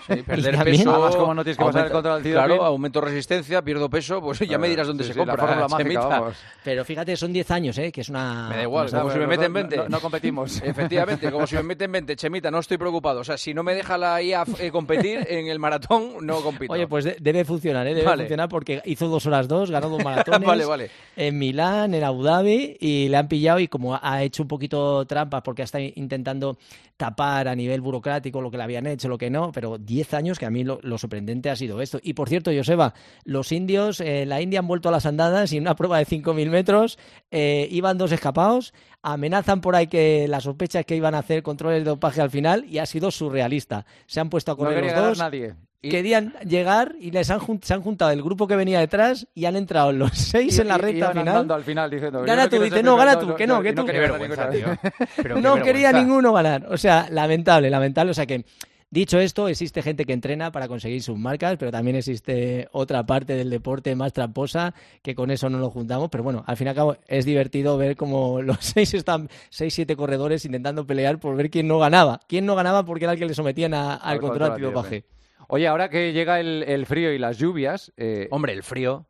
Sí, 0.09 0.23
perder 0.27 0.57
también- 0.57 0.77
peso. 0.79 0.91
Además, 0.93 1.15
como 1.17 1.35
no 1.35 1.45
tienes 1.45 1.57
que 1.57 1.65
pasar 1.65 1.87
el 1.87 2.23
del 2.25 2.33
Claro, 2.35 2.65
aumento 2.65 3.01
resistencia, 3.01 3.63
pierdo 3.63 3.89
peso, 3.89 4.21
pues 4.21 4.41
ya 4.41 4.59
me 4.59 4.69
dirás 4.69 4.89
dónde 4.89 5.05
Sí, 5.05 5.09
se 5.09 5.15
sí, 5.15 5.19
la 5.21 5.25
compra. 5.27 5.47
fórmula 5.47 5.69
mágica, 5.69 6.07
vamos. 6.07 6.37
Pero 6.65 6.85
fíjate, 6.85 7.17
son 7.17 7.33
10 7.33 7.51
años, 7.53 7.79
¿eh? 7.79 7.93
que 7.93 8.01
es 8.01 8.09
una. 8.09 8.49
Me 8.51 8.57
da 8.57 8.63
igual, 8.65 8.91
como 8.91 9.11
si 9.13 9.19
me 9.21 9.27
meten 9.29 9.53
no- 9.53 9.55
20. 9.55 9.77
No, 9.77 9.89
no 9.89 10.01
competimos. 10.03 10.61
Efectivamente, 10.63 11.31
como 11.31 11.47
si 11.47 11.55
me 11.55 11.63
meten 11.63 11.93
20, 11.93 12.17
Chemita, 12.17 12.51
no 12.51 12.59
estoy 12.59 12.77
preocupado. 12.77 13.21
O 13.21 13.25
sea, 13.25 13.39
si 13.39 13.55
no 13.55 13.63
me 13.63 13.73
deja 13.75 13.97
la 13.97 14.21
IA 14.21 14.45
eh, 14.59 14.73
competir 14.73 15.25
en 15.31 15.47
el 15.47 15.61
maratón, 15.61 16.27
no 16.27 16.41
compito. 16.43 16.73
Oye, 16.73 16.89
pues 16.89 17.05
de- 17.05 17.17
debe 17.21 17.45
funcionar, 17.45 17.87
¿eh? 17.87 17.95
Debe 17.95 18.07
Vale. 18.07 18.25
funcionar 18.25 18.49
porque 18.49 18.83
hizo 18.85 19.07
dos 19.07 19.27
horas 19.27 19.47
dos, 19.47 19.71
ganó 19.71 19.89
dos 19.89 20.03
maratones. 20.05 20.45
vale, 20.45 20.65
vale. 20.65 20.91
en 21.15 21.39
Milán, 21.39 21.95
en 22.01 22.07
Abu 22.07 22.23
Dhabi, 22.23 22.77
y 22.81 23.09
le 23.09 23.17
han 23.17 23.29
pillado 23.29 23.61
y 23.61 23.69
como 23.69 23.99
ha 24.01 24.23
hecho 24.23 24.43
un 24.43 24.49
poquito 24.49 25.05
trampas 25.07 25.43
porque 25.43 25.63
está 25.63 25.81
intentando 25.81 26.59
tapar 26.97 27.49
a 27.49 27.55
nivel 27.55 27.81
burocrático 27.81 28.43
lo 28.43 28.51
que 28.51 28.57
le 28.59 28.63
habían 28.63 28.87
hecho, 28.87 29.09
lo 29.09 29.17
que 29.17 29.31
no, 29.31 29.53
pero 29.53 29.79
10 29.79 30.15
años 30.15 30.39
que 30.39 30.45
a 30.47 30.51
mí 30.51 30.65
lo, 30.65 30.81
lo 30.83 30.99
sorprendente 30.99 31.49
ha 31.49 31.57
sido 31.57 31.81
esto. 31.81 31.99
Y 32.03 32.13
por 32.15 32.29
cierto, 32.29 32.51
Joseba, 32.55 32.93
los 33.25 33.53
indios, 33.53 34.01
eh, 34.01 34.27
la 34.27 34.41
India 34.43 34.59
han 34.61 34.67
vuelto 34.67 34.89
a 34.89 34.93
las 34.93 35.07
andadas 35.07 35.53
y 35.53 35.57
en 35.57 35.63
una 35.63 35.77
prueba 35.77 35.99
de 35.99 36.07
5.000 36.07 36.51
metros 36.51 36.99
eh, 37.31 37.69
iban 37.71 37.97
dos 37.97 38.13
escapados, 38.13 38.75
amenazan 39.03 39.61
por 39.63 39.77
ahí 39.77 39.87
que 39.87 40.27
la 40.29 40.41
sospecha 40.41 40.81
es 40.81 40.87
que 40.87 40.97
iban 40.97 41.15
a 41.15 41.19
hacer 41.21 41.43
controles 41.43 41.85
de 41.85 41.91
dopaje 41.91 42.21
al 42.21 42.31
final 42.31 42.67
y 42.69 42.79
ha 42.79 42.87
sido 42.87 43.11
surrealista. 43.11 43.87
Se 44.07 44.21
han 44.21 44.29
puesto 44.29 44.53
a 44.53 44.55
No 44.55 44.59
correr 44.59 44.83
quería 44.83 44.97
los 44.97 45.09
dos. 45.09 45.19
nadie. 45.19 45.55
Y- 45.83 45.89
Querían 45.89 46.35
llegar 46.47 46.95
y 47.01 47.11
les 47.11 47.31
han, 47.31 47.39
jun- 47.41 47.61
se 47.63 47.73
han 47.73 47.81
juntado 47.81 48.11
el 48.11 48.23
grupo 48.23 48.47
que 48.47 48.55
venía 48.55 48.81
detrás 48.81 49.27
y 49.35 49.47
han 49.47 49.57
entrado 49.57 49.93
los 49.93 50.11
seis 50.15 50.59
Y- 50.59 50.61
en 50.61 50.69
la 50.69 50.77
recta 50.79 51.13
final. 51.13 51.51
al 51.51 51.65
final 51.65 51.91
diciendo, 51.91 52.23
Gana 52.23 52.49
tú, 52.51 52.61
dice, 52.63 52.83
no, 52.83 52.97
gana 52.97 53.19
tú, 53.19 53.35
que 53.35 53.47
no, 53.47 53.63
que 53.63 53.73
tú. 53.73 53.87
no 55.41 55.63
quería 55.63 55.93
ninguno 55.93 56.33
ganar. 56.33 56.67
O 56.71 56.77
sea, 56.77 57.09
lamentable, 57.11 57.71
lamentable. 57.71 58.11
O 58.11 58.15
sea 58.15 58.27
que, 58.27 58.45
dicho 58.91 59.19
esto, 59.19 59.49
existe 59.49 59.81
gente 59.83 60.05
que 60.05 60.13
entrena 60.13 60.53
para 60.53 60.69
conseguir 60.69 61.03
sus 61.03 61.17
marcas, 61.19 61.57
pero 61.59 61.71
también 61.71 61.97
existe 61.97 62.69
otra 62.73 63.05
parte 63.07 63.35
del 63.37 63.49
deporte 63.49 63.95
más 63.97 64.13
tramposa 64.13 64.75
que 65.03 65.15
con 65.15 65.31
eso 65.31 65.49
no 65.49 65.59
lo 65.59 65.71
juntamos. 65.71 66.09
Pero 66.11 66.25
bueno, 66.25 66.45
al 66.47 66.57
fin 66.59 66.67
y 66.67 66.71
al 66.71 66.77
cabo 66.77 66.97
es 67.09 67.25
divertido 67.25 67.79
ver 67.79 67.97
cómo 67.97 68.43
los 68.43 68.59
seis 68.61 68.93
están, 68.95 69.29
seis, 69.49 69.73
siete 69.73 69.97
corredores 69.97 70.45
intentando 70.45 70.87
pelear 70.87 71.19
por 71.19 71.37
ver 71.37 71.49
quién 71.51 71.69
no 71.69 71.79
ganaba. 71.79 72.21
Quién 72.29 72.45
no 72.45 72.55
ganaba 72.55 72.85
porque 72.85 73.05
era 73.07 73.15
el 73.15 73.19
que 73.19 73.27
le 73.27 73.35
sometían 73.35 73.73
a- 73.75 73.95
al 73.95 74.21
control 74.21 74.43
antidopaje. 74.53 75.05
Oye, 75.51 75.67
ahora 75.69 75.89
que 75.89 76.13
llega 76.13 76.41
el, 76.41 76.63
el 76.63 76.87
frío 76.87 77.13
y 77.13 77.19
las 77.19 77.39
lluvias, 77.39 77.93
eh, 77.97 78.29
Hombre, 78.31 78.53
el 78.53 78.63
frío. 78.63 79.07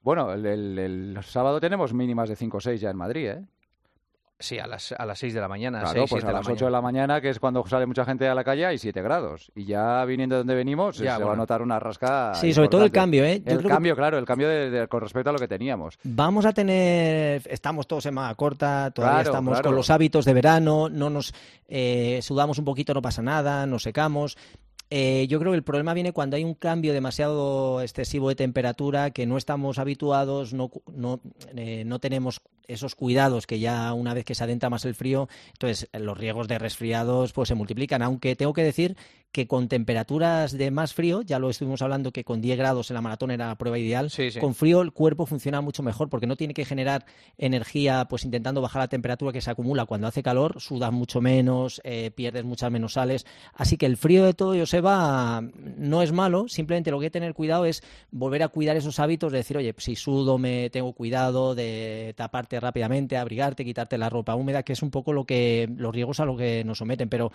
bueno, 0.00 0.32
el, 0.32 0.44
el- 0.46 0.78
el 1.16 1.22
sábado 1.24 1.60
tenemos 1.60 1.92
mínimas 1.92 2.28
de 2.28 2.36
5 2.36 2.56
o 2.56 2.60
6 2.60 2.80
ya 2.80 2.90
en 2.90 2.96
Madrid, 2.96 3.26
¿eh? 3.28 3.44
Sí, 4.36 4.58
a 4.58 4.66
las, 4.66 4.92
a 4.92 5.06
las 5.06 5.18
6 5.20 5.32
de 5.32 5.40
la 5.40 5.46
mañana. 5.48 5.78
Claro, 5.80 5.92
6, 6.00 6.10
pues 6.10 6.22
7 6.24 6.28
a 6.36 6.38
las 6.38 6.48
8 6.48 6.64
de 6.64 6.70
la 6.70 6.80
mañana, 6.82 7.20
que 7.20 7.30
es 7.30 7.38
cuando 7.38 7.64
sale 7.66 7.86
mucha 7.86 8.04
gente 8.04 8.26
a 8.28 8.34
la 8.34 8.42
calle, 8.42 8.66
hay 8.66 8.78
7 8.78 9.00
grados. 9.00 9.52
Y 9.54 9.64
ya 9.64 10.04
viniendo 10.04 10.34
de 10.34 10.38
donde 10.40 10.54
venimos, 10.56 10.98
Ya, 10.98 11.16
se 11.16 11.22
va 11.24 11.34
a 11.34 11.36
notar 11.36 11.62
una 11.62 11.78
rasca. 11.78 12.34
Sí, 12.34 12.52
sobre 12.52 12.68
todo 12.68 12.84
el 12.84 12.90
cambio, 12.90 13.24
¿eh? 13.24 13.40
Yo 13.44 13.52
El 13.52 13.58
creo 13.58 13.68
que- 13.68 13.74
cambio, 13.74 13.94
claro, 13.96 14.18
el 14.18 14.24
cambio 14.24 14.48
de- 14.48 14.70
de- 14.70 14.88
con 14.88 15.00
respecto 15.02 15.30
a 15.30 15.32
lo 15.32 15.38
que 15.38 15.48
teníamos. 15.48 15.98
Vamos 16.02 16.44
a 16.46 16.52
tener, 16.52 17.42
estamos 17.48 17.86
todos 17.86 18.04
en 18.06 18.14
manga 18.14 18.34
corta, 18.34 18.90
todavía 18.90 19.18
Claro, 19.22 19.30
estamos 19.30 19.52
claro. 19.52 19.68
con 19.70 19.76
los 19.76 19.88
hábitos 19.90 20.24
de 20.24 20.34
verano, 20.34 20.88
no 20.90 21.08
nos 21.10 21.32
eh, 21.68 22.18
sudamos 22.20 22.58
un 22.58 22.64
poquito, 22.64 22.92
no 22.92 23.00
pasa 23.02 23.22
nada, 23.22 23.64
nos 23.66 23.84
secamos. 23.84 24.36
Eh, 24.96 25.26
yo 25.26 25.40
creo 25.40 25.50
que 25.50 25.56
el 25.56 25.64
problema 25.64 25.92
viene 25.92 26.12
cuando 26.12 26.36
hay 26.36 26.44
un 26.44 26.54
cambio 26.54 26.92
demasiado 26.92 27.80
excesivo 27.80 28.28
de 28.28 28.36
temperatura, 28.36 29.10
que 29.10 29.26
no 29.26 29.36
estamos 29.36 29.80
habituados, 29.80 30.54
no, 30.54 30.70
no, 30.94 31.20
eh, 31.56 31.82
no 31.84 31.98
tenemos 31.98 32.40
esos 32.68 32.94
cuidados 32.94 33.48
que 33.48 33.58
ya 33.58 33.92
una 33.92 34.14
vez 34.14 34.24
que 34.24 34.36
se 34.36 34.44
adentra 34.44 34.70
más 34.70 34.84
el 34.84 34.94
frío, 34.94 35.28
entonces 35.48 35.88
eh, 35.92 35.98
los 35.98 36.16
riesgos 36.16 36.46
de 36.46 36.60
resfriados 36.60 37.32
pues 37.32 37.48
se 37.48 37.56
multiplican. 37.56 38.02
Aunque 38.02 38.36
tengo 38.36 38.52
que 38.52 38.62
decir 38.62 38.96
que 39.34 39.48
con 39.48 39.66
temperaturas 39.66 40.56
de 40.56 40.70
más 40.70 40.94
frío, 40.94 41.20
ya 41.22 41.40
lo 41.40 41.50
estuvimos 41.50 41.82
hablando 41.82 42.12
que 42.12 42.22
con 42.22 42.40
10 42.40 42.56
grados 42.56 42.88
en 42.92 42.94
la 42.94 43.00
maratón 43.00 43.32
era 43.32 43.48
la 43.48 43.58
prueba 43.58 43.76
ideal, 43.80 44.08
Sí, 44.08 44.30
sí. 44.30 44.38
con 44.38 44.54
frío 44.54 44.80
el 44.80 44.92
cuerpo 44.92 45.26
funciona 45.26 45.60
mucho 45.60 45.82
mejor 45.82 46.08
porque 46.08 46.28
no 46.28 46.36
tiene 46.36 46.54
que 46.54 46.64
generar 46.64 47.04
energía 47.36 48.06
pues 48.08 48.24
intentando 48.24 48.60
bajar 48.60 48.82
la 48.82 48.88
temperatura 48.88 49.32
que 49.32 49.40
se 49.40 49.50
acumula 49.50 49.86
cuando 49.86 50.06
hace 50.06 50.22
calor, 50.22 50.60
sudas 50.60 50.92
mucho 50.92 51.20
menos, 51.20 51.80
eh, 51.82 52.12
pierdes 52.14 52.44
muchas 52.44 52.70
menos 52.70 52.92
sales. 52.92 53.26
Así 53.54 53.76
que 53.76 53.86
el 53.86 53.96
frío 53.96 54.24
de 54.24 54.34
todo, 54.34 54.56
Joseba, 54.56 55.42
no 55.76 56.00
es 56.02 56.12
malo, 56.12 56.46
simplemente 56.46 56.92
lo 56.92 57.00
que 57.00 57.06
hay 57.06 57.10
que 57.10 57.18
tener 57.18 57.34
cuidado 57.34 57.64
es 57.64 57.82
volver 58.12 58.44
a 58.44 58.48
cuidar 58.48 58.76
esos 58.76 59.00
hábitos 59.00 59.32
de 59.32 59.38
decir, 59.38 59.56
oye, 59.56 59.74
si 59.78 59.96
sudo 59.96 60.38
me 60.38 60.70
tengo 60.70 60.92
cuidado 60.92 61.56
de 61.56 62.14
taparte 62.16 62.60
rápidamente, 62.60 63.16
abrigarte, 63.16 63.64
quitarte 63.64 63.98
la 63.98 64.08
ropa 64.10 64.36
húmeda, 64.36 64.62
que 64.62 64.74
es 64.74 64.82
un 64.82 64.92
poco 64.92 65.12
lo 65.12 65.24
que 65.24 65.68
los 65.76 65.92
riesgos 65.92 66.20
a 66.20 66.24
lo 66.24 66.36
que 66.36 66.62
nos 66.62 66.78
someten, 66.78 67.08
pero 67.08 67.32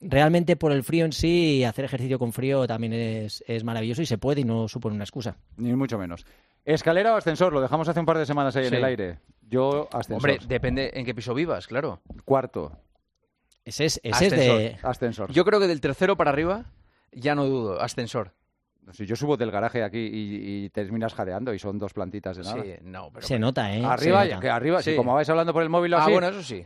realmente 0.00 0.56
por 0.56 0.72
el 0.72 0.82
frío 0.84 1.04
en 1.04 1.12
sí, 1.12 1.64
hacer 1.64 1.84
ejercicio 1.84 2.18
con 2.18 2.32
frío 2.32 2.66
también 2.66 2.92
es, 2.92 3.42
es 3.46 3.64
maravilloso 3.64 4.02
y 4.02 4.06
se 4.06 4.18
puede 4.18 4.42
y 4.42 4.44
no 4.44 4.68
supone 4.68 4.94
una 4.94 5.04
excusa. 5.04 5.36
Ni 5.56 5.72
mucho 5.74 5.98
menos. 5.98 6.24
¿Escalera 6.64 7.14
o 7.14 7.16
ascensor? 7.16 7.52
Lo 7.52 7.60
dejamos 7.60 7.88
hace 7.88 8.00
un 8.00 8.06
par 8.06 8.18
de 8.18 8.26
semanas 8.26 8.54
ahí 8.56 8.66
en 8.66 8.74
el 8.74 8.84
aire. 8.84 9.18
Yo, 9.42 9.88
ascensor. 9.92 10.30
Hombre, 10.30 10.46
depende 10.46 10.90
en 10.94 11.04
qué 11.06 11.14
piso 11.14 11.32
vivas, 11.34 11.66
claro. 11.66 12.02
Cuarto, 12.24 12.72
Ese 13.64 13.86
es, 13.86 14.00
ese 14.02 14.26
es 14.26 14.32
de... 14.32 14.76
ascensor. 14.82 15.32
Yo 15.32 15.44
creo 15.44 15.58
que 15.60 15.66
del 15.66 15.80
tercero 15.80 16.16
para 16.16 16.30
arriba, 16.30 16.66
ya 17.12 17.34
no 17.34 17.46
dudo, 17.46 17.80
ascensor. 17.80 18.34
Si 18.92 19.04
yo 19.04 19.16
subo 19.16 19.36
del 19.36 19.50
garaje 19.50 19.82
aquí 19.82 19.98
y, 19.98 20.64
y 20.64 20.70
terminas 20.70 21.12
jadeando 21.12 21.52
y 21.52 21.58
son 21.58 21.78
dos 21.78 21.92
plantitas 21.92 22.38
de 22.38 22.42
nada. 22.42 22.62
Sí, 22.62 22.72
no, 22.82 23.10
pero... 23.12 23.26
Se 23.26 23.38
nota, 23.38 23.74
¿eh? 23.74 23.84
Arriba, 23.84 24.24
nota. 24.24 24.40
que 24.40 24.48
arriba, 24.48 24.82
si 24.82 24.92
Sí. 24.92 24.96
como 24.96 25.12
vais 25.14 25.28
hablando 25.28 25.52
por 25.52 25.62
el 25.62 25.68
móvil 25.68 25.92
o 25.92 25.98
Ah, 25.98 26.02
así, 26.04 26.12
bueno, 26.12 26.28
eso 26.28 26.42
sí. 26.42 26.64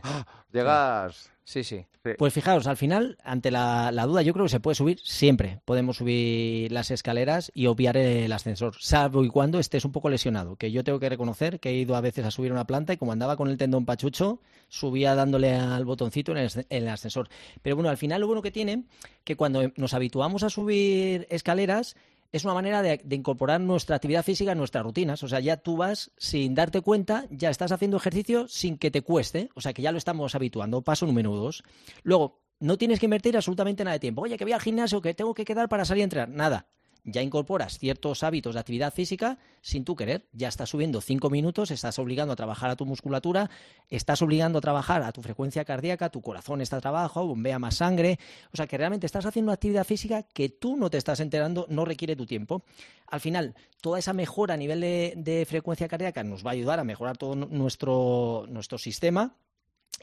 llegas... 0.51 1.29
Sí, 1.45 1.63
sí. 1.63 1.85
Pues 2.17 2.33
fijaos, 2.33 2.67
al 2.67 2.77
final, 2.77 3.17
ante 3.23 3.51
la, 3.51 3.91
la 3.91 4.05
duda, 4.05 4.21
yo 4.21 4.33
creo 4.33 4.45
que 4.45 4.49
se 4.49 4.59
puede 4.59 4.75
subir 4.75 4.99
siempre. 5.03 5.59
Podemos 5.65 5.97
subir 5.97 6.71
las 6.71 6.91
escaleras 6.91 7.51
y 7.53 7.67
obviar 7.67 7.97
el 7.97 8.31
ascensor, 8.31 8.75
salvo 8.79 9.23
y 9.23 9.29
cuando 9.29 9.59
estés 9.59 9.83
un 9.85 9.91
poco 9.91 10.09
lesionado. 10.09 10.55
Que 10.55 10.71
yo 10.71 10.83
tengo 10.83 10.99
que 10.99 11.09
reconocer 11.09 11.59
que 11.59 11.69
he 11.69 11.75
ido 11.75 11.95
a 11.95 12.01
veces 12.01 12.25
a 12.25 12.31
subir 12.31 12.51
una 12.51 12.65
planta 12.65 12.93
y 12.93 12.97
como 12.97 13.11
andaba 13.11 13.35
con 13.37 13.49
el 13.49 13.57
tendón 13.57 13.85
pachucho, 13.85 14.39
subía 14.69 15.15
dándole 15.15 15.53
al 15.53 15.85
botoncito 15.85 16.31
en 16.31 16.39
el, 16.39 16.49
en 16.69 16.83
el 16.83 16.89
ascensor. 16.89 17.29
Pero 17.61 17.75
bueno, 17.75 17.89
al 17.89 17.97
final 17.97 18.21
lo 18.21 18.27
bueno 18.27 18.41
que 18.41 18.51
tiene, 18.51 18.83
que 19.23 19.35
cuando 19.35 19.71
nos 19.75 19.93
habituamos 19.93 20.43
a 20.43 20.49
subir 20.49 21.27
escaleras, 21.29 21.95
es 22.33 22.43
una 22.45 22.55
manera 22.55 22.81
de, 22.81 22.99
incorporar 23.11 23.61
nuestra 23.61 23.95
actividad 23.95 24.23
física 24.23 24.51
en 24.51 24.57
nuestras 24.57 24.83
rutinas. 24.83 25.21
O 25.21 25.27
sea, 25.27 25.39
ya 25.39 25.57
tú 25.57 25.77
vas 25.77 26.11
sin 26.17 26.55
darte 26.55 26.81
cuenta, 26.81 27.27
ya 27.29 27.51
estás 27.51 27.71
haciendo 27.71 27.95
ejercicio 27.97 28.47
sin 28.47 28.79
que 28.79 28.89
te 28.89 29.03
cueste. 29.03 29.49
O 29.53 29.61
sea, 29.61 29.71
que 29.71 29.83
ya 29.83 29.91
lo 29.91 29.99
estamos 29.99 30.33
habituando. 30.33 30.81
Paso 30.81 31.05
número 31.05 31.35
dos. 31.35 31.63
Luego, 32.01 32.41
no 32.59 32.77
tienes 32.79 32.99
que 32.99 33.05
invertir 33.05 33.37
absolutamente 33.37 33.83
nada 33.83 33.93
de 33.93 33.99
tiempo. 33.99 34.23
Oye, 34.23 34.35
que 34.35 34.45
voy 34.45 34.53
al 34.53 34.61
gimnasio, 34.61 34.99
que 34.99 35.13
tengo 35.13 35.35
que 35.35 35.45
quedar 35.45 35.69
para 35.69 35.85
salir 35.85 36.01
a 36.01 36.05
entrenar. 36.05 36.29
Nada. 36.29 36.67
Ya 37.05 37.21
incorporas 37.21 37.79
ciertos 37.79 38.23
hábitos 38.23 38.53
de 38.53 38.61
actividad 38.61 38.93
física 38.93 39.37
sin 39.61 39.83
tú 39.83 39.95
querer. 39.95 40.25
Ya 40.31 40.47
estás 40.47 40.69
subiendo 40.69 41.01
cinco 41.01 41.29
minutos, 41.29 41.69
estás 41.71 41.99
obligando 41.99 42.31
a 42.31 42.35
trabajar 42.37 42.69
a 42.69 42.77
tu 42.77 42.85
musculatura, 42.85 43.49
estás 43.89 44.21
obligando 44.21 44.59
a 44.59 44.61
trabajar 44.61 45.03
a 45.03 45.11
tu 45.11 45.21
frecuencia 45.21 45.65
cardíaca, 45.65 46.09
tu 46.09 46.21
corazón 46.21 46.61
está 46.61 46.77
a 46.77 46.81
trabajo, 46.81 47.27
bombea 47.27 47.59
más 47.59 47.75
sangre. 47.75 48.19
O 48.53 48.57
sea 48.57 48.67
que 48.67 48.77
realmente 48.77 49.05
estás 49.05 49.25
haciendo 49.25 49.49
una 49.49 49.55
actividad 49.55 49.83
física 49.83 50.23
que 50.23 50.47
tú 50.47 50.77
no 50.77 50.89
te 50.89 50.97
estás 50.97 51.19
enterando, 51.19 51.65
no 51.69 51.83
requiere 51.83 52.15
tu 52.15 52.25
tiempo. 52.25 52.63
Al 53.07 53.19
final, 53.19 53.53
toda 53.81 53.99
esa 53.99 54.13
mejora 54.13 54.53
a 54.53 54.57
nivel 54.57 54.79
de, 54.79 55.13
de 55.17 55.45
frecuencia 55.45 55.89
cardíaca 55.89 56.23
nos 56.23 56.45
va 56.45 56.51
a 56.51 56.53
ayudar 56.53 56.79
a 56.79 56.85
mejorar 56.85 57.17
todo 57.17 57.35
nuestro, 57.35 58.45
nuestro 58.47 58.77
sistema 58.77 59.35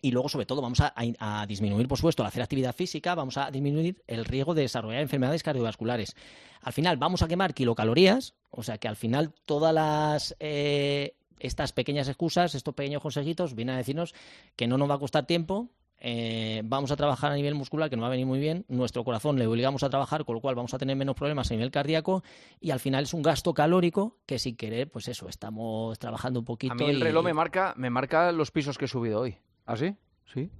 y 0.02 0.10
luego, 0.10 0.28
sobre 0.28 0.46
todo, 0.46 0.62
vamos 0.62 0.80
a, 0.80 0.92
a, 0.94 1.46
disminuir, 1.46 1.88
por 1.88 1.98
supuesto, 1.98 2.22
al 2.22 2.28
hacer 2.28 2.42
actividad 2.42 2.74
física, 2.74 3.14
vamos 3.14 3.36
a 3.36 3.50
disminuir 3.50 4.02
el 4.06 4.24
riesgo 4.24 4.54
de 4.54 4.62
desarrollar 4.62 5.00
enfermedades 5.02 5.42
cardiovasculares. 5.42 6.14
Al 6.62 6.72
final, 6.72 6.96
vamos 6.96 7.22
a 7.22 7.28
quemar 7.28 7.54
kilocalorías, 7.54 8.34
o 8.50 8.62
sea 8.62 8.78
que 8.78 8.88
al 8.88 8.96
final 8.96 9.32
todas 9.46 9.74
las... 9.74 10.36
Eh, 10.40 11.14
estas 11.38 11.72
pequeñas 11.72 12.06
excusas, 12.06 12.54
estos 12.54 12.74
pequeños 12.74 13.00
consejitos, 13.00 13.54
vienen 13.54 13.74
a 13.74 13.78
decirnos 13.78 14.14
que 14.56 14.66
no 14.66 14.76
nos 14.76 14.90
va 14.90 14.96
a 14.96 14.98
costar 14.98 15.26
tiempo, 15.26 15.70
eh, 16.02 16.62
vamos 16.64 16.90
a 16.90 16.96
trabajar 16.96 17.30
a 17.30 17.34
nivel 17.34 17.54
muscular, 17.54 17.90
que 17.90 17.96
nos 17.96 18.04
va 18.04 18.08
a 18.08 18.10
venir 18.10 18.26
muy 18.26 18.38
bien, 18.38 18.64
nuestro 18.68 19.04
corazón 19.04 19.38
le 19.38 19.46
obligamos 19.46 19.82
a 19.82 19.90
trabajar, 19.90 20.24
con 20.24 20.34
lo 20.34 20.40
cual 20.40 20.54
vamos 20.54 20.72
a 20.72 20.78
tener 20.78 20.96
menos 20.96 21.14
problemas 21.14 21.50
a 21.50 21.54
nivel 21.54 21.70
cardíaco 21.70 22.22
y 22.58 22.70
al 22.70 22.80
final 22.80 23.04
es 23.04 23.12
un 23.12 23.22
gasto 23.22 23.52
calórico 23.52 24.16
que 24.26 24.38
sin 24.38 24.56
querer, 24.56 24.90
pues 24.90 25.08
eso, 25.08 25.28
estamos 25.28 25.98
trabajando 25.98 26.40
un 26.40 26.46
poquito. 26.46 26.72
A 26.72 26.76
mí 26.76 26.86
el 26.86 26.98
y- 26.98 27.02
reloj 27.02 27.24
me 27.24 27.34
marca, 27.34 27.74
me 27.76 27.90
marca 27.90 28.32
los 28.32 28.50
pisos 28.50 28.78
que 28.78 28.86
he 28.86 28.88
subido 28.88 29.20
hoy. 29.20 29.36
¿Ah, 29.66 29.76
sí? 29.76 29.94
Sí. 30.32 30.50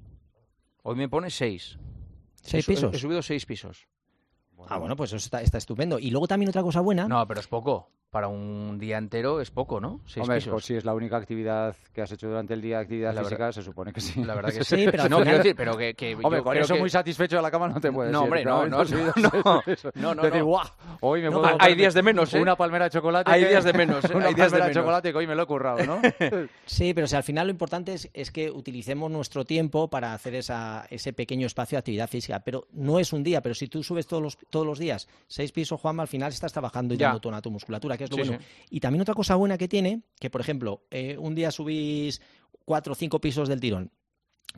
Hoy 0.83 0.97
me 0.97 1.09
pone 1.09 1.31
seis. 1.31 1.79
¿Seis 2.43 2.67
He 2.69 2.73
pisos? 2.73 2.95
He 2.95 2.99
subido 2.99 3.23
seis 3.23 3.45
pisos. 3.47 3.87
Ah, 4.69 4.79
bueno, 4.79 4.97
pues 4.97 5.11
eso 5.11 5.17
está, 5.17 5.41
está 5.43 5.59
estupendo. 5.59 5.99
Y 5.99 6.11
luego 6.11 6.29
también 6.29 6.49
otra 6.49 6.63
cosa 6.63 6.81
buena. 6.81 7.09
No, 7.09 7.27
pero 7.27 7.41
es 7.41 7.47
poco. 7.49 7.91
Para 8.11 8.27
un 8.27 8.77
día 8.81 8.99
entero 8.99 9.41
es 9.41 9.53
poco, 9.53 9.81
¿no? 9.81 10.01
Seis 10.05 10.23
Hombre, 10.25 10.39
pisos. 10.39 10.51
pues 10.53 10.65
si 10.65 10.75
es 10.75 10.85
la 10.85 10.95
única 10.95 11.17
actividad 11.17 11.77
que 11.95 12.03
has 12.03 12.11
hecho 12.11 12.27
durante 12.27 12.55
el 12.55 12.61
día, 12.61 12.81
actividad 12.81 13.15
La 13.15 13.21
física, 13.21 13.37
verdad- 13.45 13.53
se 13.53 13.63
supone 13.63 13.93
que 13.93 14.01
sí. 14.01 14.25
La 14.25 14.35
verdad 14.35 14.53
que 14.53 14.65
Sí, 14.65 14.85
pero 14.91 15.05
al 15.05 15.11
no, 15.11 15.19
final- 15.19 15.23
quiero 15.27 15.39
decir, 15.39 15.55
pero 15.57 15.77
que, 15.77 15.95
que 15.95 16.15
Hombre, 16.17 16.39
yo 16.39 16.43
con 16.43 16.51
creo 16.53 16.65
eso 16.65 16.75
que- 16.75 16.81
muy 16.81 16.91
satisfecho 16.91 17.37
de 17.37 17.43
la 17.43 17.53
cama 17.53 17.69
no 17.69 17.81
te 17.81 17.93
puedes 17.93 18.11
No, 18.13 18.19
ir, 18.19 18.25
hombre, 18.25 18.41
pero 18.43 18.67
no, 18.67 18.79
no, 18.85 18.85
no, 18.85 19.33
no, 19.95 20.15
no, 20.17 20.23
Decir, 20.23 20.41
no. 20.41 20.45
"Guau, 20.47 20.67
hoy 21.03 21.23
me 21.23 21.31
No, 21.31 21.41
puedo 21.41 21.57
hay 21.61 21.77
días 21.77 21.95
de 21.95 22.03
menos, 22.03 22.35
¿eh? 22.35 22.41
Una 22.41 22.57
palmera 22.57 22.87
de 22.87 22.91
chocolate. 22.91 23.31
Hay 23.31 23.43
que- 23.45 23.49
días 23.51 23.63
de 23.63 23.73
menos, 23.75 24.05
¿eh? 24.05 24.09
Una 24.13 24.27
Hay 24.27 24.35
días 24.35 24.51
de 24.51 24.59
palmera 24.59 24.65
de 24.65 24.71
menos. 24.71 24.83
chocolate 24.83 25.13
que 25.13 25.19
hoy 25.19 25.27
me 25.29 25.35
lo 25.37 25.43
he 25.45 25.47
currado, 25.47 25.87
¿no? 25.87 26.03
Sí, 26.67 26.93
pero 26.95 27.07
si 27.07 27.15
al 27.15 27.23
final 27.23 27.47
lo 27.47 27.53
importante 27.53 27.93
es, 27.95 28.11
es 28.13 28.33
que 28.33 28.51
utilicemos 28.51 29.09
nuestro 29.09 29.45
tiempo 29.45 29.89
para 29.89 30.15
hacer 30.15 30.35
esa, 30.35 30.85
ese 30.91 31.13
pequeño 31.13 31.47
espacio 31.47 31.77
de 31.77 31.79
actividad 31.79 32.09
física. 32.09 32.41
Pero 32.41 32.67
no 32.73 32.99
es 32.99 33.13
un 33.13 33.23
día, 33.23 33.41
pero 33.41 33.55
si 33.55 33.69
tú 33.69 33.85
subes 33.85 34.09
todos 34.09 34.21
los, 34.21 34.37
todos 34.51 34.67
los 34.67 34.81
días 34.81 35.07
seis 35.29 35.53
pisos, 35.53 35.81
Juanma, 35.81 36.03
al 36.03 36.09
final 36.09 36.33
estás 36.33 36.53
trabajando 36.53 36.95
y 36.95 36.97
Ya. 36.97 37.07
dando 37.07 37.21
tono 37.21 37.37
a 37.37 37.41
tu 37.43 37.53
musculatura, 37.53 38.00
que 38.01 38.05
es 38.05 38.11
lo 38.11 38.17
Sí, 38.17 38.23
bueno. 38.29 38.43
sí. 38.43 38.67
Y 38.71 38.81
también 38.81 39.03
otra 39.03 39.15
cosa 39.15 39.35
buena 39.37 39.59
que 39.59 39.69
tiene, 39.69 40.03
que 40.19 40.31
por 40.31 40.41
ejemplo, 40.41 40.83
eh, 40.91 41.17
un 41.19 41.35
día 41.35 41.51
subís 41.51 42.21
cuatro 42.65 42.93
o 42.93 42.97
cinco 42.97 43.21
pisos 43.21 43.49
del 43.49 43.61
tirón. 43.61 43.93